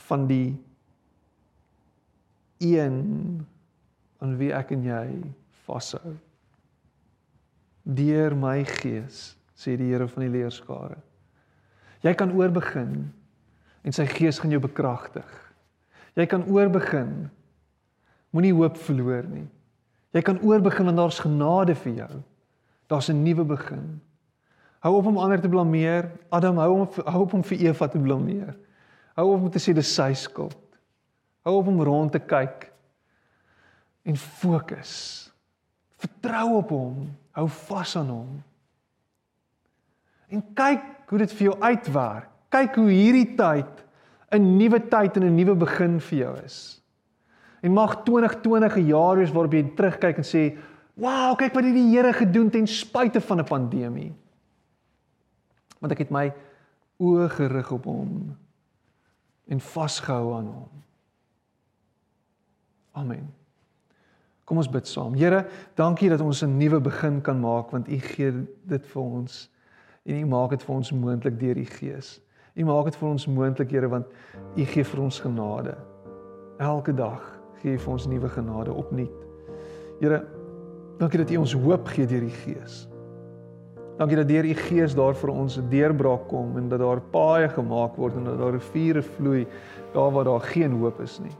van 0.04 0.26
die 0.28 0.52
een 2.60 3.00
aan 4.22 4.36
wie 4.38 4.52
ek 4.54 4.74
en 4.76 4.84
jy 4.86 5.06
vashou. 5.64 6.12
Deur 7.82 8.36
my 8.38 8.60
gees, 8.68 9.32
sê 9.56 9.74
die 9.80 9.88
Here 9.90 10.06
van 10.10 10.26
die 10.26 10.32
leerskare. 10.36 11.00
Jy 12.04 12.12
kan 12.18 12.34
oorbegin 12.36 13.08
en 13.82 13.94
sy 13.96 14.04
gees 14.10 14.38
gaan 14.42 14.52
jou 14.52 14.60
bekragtig. 14.62 15.26
Jy 16.18 16.28
kan 16.28 16.44
oorbegin. 16.52 17.30
Moenie 18.32 18.54
hoop 18.56 18.78
verloor 18.80 19.26
nie. 19.28 19.46
Jy 20.12 20.22
kan 20.24 20.40
oorbegin 20.44 20.88
want 20.88 21.00
daar's 21.00 21.20
genade 21.22 21.76
vir 21.84 21.92
jou. 22.02 22.22
Daar's 22.88 23.08
'n 23.08 23.22
nuwe 23.22 23.44
begin. 23.44 24.00
Hou 24.80 24.96
op 24.96 25.06
om 25.06 25.18
ander 25.18 25.40
te 25.40 25.48
blameer. 25.48 26.10
Adam 26.30 26.58
hou 26.58 26.80
op 26.80 26.94
hou 27.06 27.22
op 27.22 27.34
om 27.34 27.44
vir 27.44 27.58
Eva 27.58 27.88
te 27.88 27.98
blameer. 27.98 28.56
Hou 29.14 29.34
op 29.34 29.42
om 29.42 29.50
te 29.50 29.58
sê 29.58 29.74
dis 29.74 29.94
sy 29.94 30.12
skuld. 30.12 30.78
Hou 31.44 31.56
op 31.56 31.66
om 31.66 31.82
rond 31.82 32.12
te 32.12 32.18
kyk 32.18 32.72
en 34.02 34.16
fokus. 34.16 35.30
Vertrou 35.96 36.56
op 36.56 36.68
hom. 36.68 37.16
Hou 37.30 37.48
vas 37.48 37.96
aan 37.96 38.08
hom. 38.08 38.42
En 40.28 40.54
kyk 40.54 40.82
hoe 41.08 41.18
dit 41.18 41.32
vir 41.32 41.44
jou 41.44 41.60
uitwerk 41.60 42.32
kyk 42.52 42.76
hoe 42.76 42.90
hierdie 42.90 43.32
tyd 43.36 43.80
'n 44.32 44.56
nuwe 44.58 44.80
tyd 44.88 45.16
en 45.16 45.24
'n 45.24 45.36
nuwe 45.36 45.54
begin 45.54 46.00
vir 46.00 46.18
jou 46.18 46.36
is. 46.44 46.81
En 47.62 47.72
mag 47.72 48.02
2020 48.02 48.76
'n 48.76 48.86
jaar 48.86 49.16
wees 49.16 49.30
waarop 49.30 49.52
jy 49.52 49.62
terugkyk 49.74 50.16
en 50.16 50.24
sê, 50.24 50.58
"Wow, 50.94 51.36
kyk 51.36 51.54
wat 51.54 51.64
het 51.64 51.74
die 51.74 51.96
Here 51.96 52.12
gedoen 52.12 52.50
ten 52.50 52.66
spyte 52.66 53.20
van 53.20 53.38
'n 53.38 53.44
pandemie." 53.44 54.12
Want 55.78 55.92
ek 55.92 55.98
het 55.98 56.10
my 56.10 56.32
oë 56.98 57.28
gerig 57.28 57.70
op 57.72 57.84
hom 57.84 58.36
en 59.46 59.60
vasgehou 59.60 60.34
aan 60.34 60.46
hom. 60.46 60.68
Amen. 62.92 63.34
Kom 64.44 64.56
ons 64.56 64.70
bid 64.70 64.86
saam. 64.88 65.14
Here, 65.14 65.46
dankie 65.74 66.08
dat 66.08 66.20
ons 66.20 66.42
'n 66.42 66.56
nuwe 66.56 66.80
begin 66.80 67.20
kan 67.20 67.40
maak 67.40 67.70
want 67.70 67.88
U 67.88 67.98
gee 67.98 68.32
dit 68.64 68.86
vir 68.86 69.02
ons 69.02 69.50
en 70.04 70.16
U 70.16 70.26
maak 70.26 70.50
dit 70.50 70.62
vir 70.62 70.74
ons 70.74 70.92
moontlik 70.92 71.38
deur 71.38 71.56
U 71.56 71.64
Gees. 71.64 72.20
U 72.54 72.64
maak 72.64 72.84
dit 72.84 72.96
vir 72.96 73.08
ons 73.08 73.26
moontlik, 73.26 73.70
Here, 73.70 73.88
want 73.88 74.06
U 74.56 74.64
gee 74.64 74.84
vir 74.84 75.00
ons 75.00 75.20
genade. 75.20 75.76
Elke 76.58 76.94
dag 76.94 77.41
gee 77.62 77.78
vir 77.78 77.92
ons 77.92 78.06
nuwe 78.10 78.28
genade 78.28 78.72
opnuut. 78.74 79.26
Here, 80.00 80.22
dankie 80.98 81.22
dat 81.22 81.30
U 81.30 81.42
ons 81.42 81.54
hoop 81.54 81.86
gee 81.94 82.06
deur 82.06 82.24
die 82.26 82.36
Gees. 82.42 82.82
Dankie 83.98 84.18
dat 84.18 84.28
deur 84.28 84.46
U 84.48 84.54
Gees 84.54 84.96
daar 84.98 85.14
vir 85.14 85.30
ons 85.30 85.58
'n 85.58 85.68
deurbraak 85.70 86.28
kom 86.28 86.56
en 86.58 86.68
dat 86.68 86.80
daar 86.80 87.00
paaie 87.00 87.48
gemaak 87.48 87.96
word 87.96 88.16
en 88.16 88.24
dat 88.24 88.38
daar 88.38 88.52
riviere 88.52 89.02
vloei 89.02 89.46
daar 89.94 90.10
waar 90.12 90.24
daar 90.24 90.40
geen 90.40 90.72
hoop 90.72 91.00
is 91.00 91.20
nie. 91.20 91.36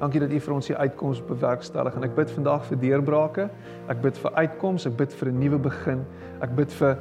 Dankie 0.00 0.20
dat 0.20 0.30
U 0.30 0.40
vir 0.40 0.54
ons 0.54 0.66
die 0.66 0.76
uitkoms 0.76 1.22
bewerkstellig 1.26 1.94
en 1.94 2.04
ek 2.04 2.14
bid 2.14 2.30
vandag 2.30 2.64
vir 2.64 2.78
deurbrake. 2.78 3.50
Ek 3.88 4.02
bid 4.02 4.18
vir 4.18 4.32
uitkoms, 4.32 4.86
ek 4.86 4.96
bid 4.96 5.12
vir 5.12 5.28
'n 5.28 5.38
nuwe 5.38 5.58
begin. 5.58 6.04
Ek 6.40 6.56
bid 6.56 6.72
vir 6.72 6.98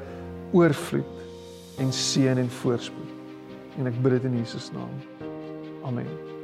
oorvloed 0.53 1.15
en 1.79 1.91
seën 1.91 2.37
en 2.37 2.49
voorspoed. 2.49 3.11
En 3.79 3.87
ek 3.87 4.01
bid 4.01 4.11
dit 4.11 4.23
in 4.23 4.37
Jesus 4.37 4.71
naam. 4.71 4.93
Amen. 5.83 6.42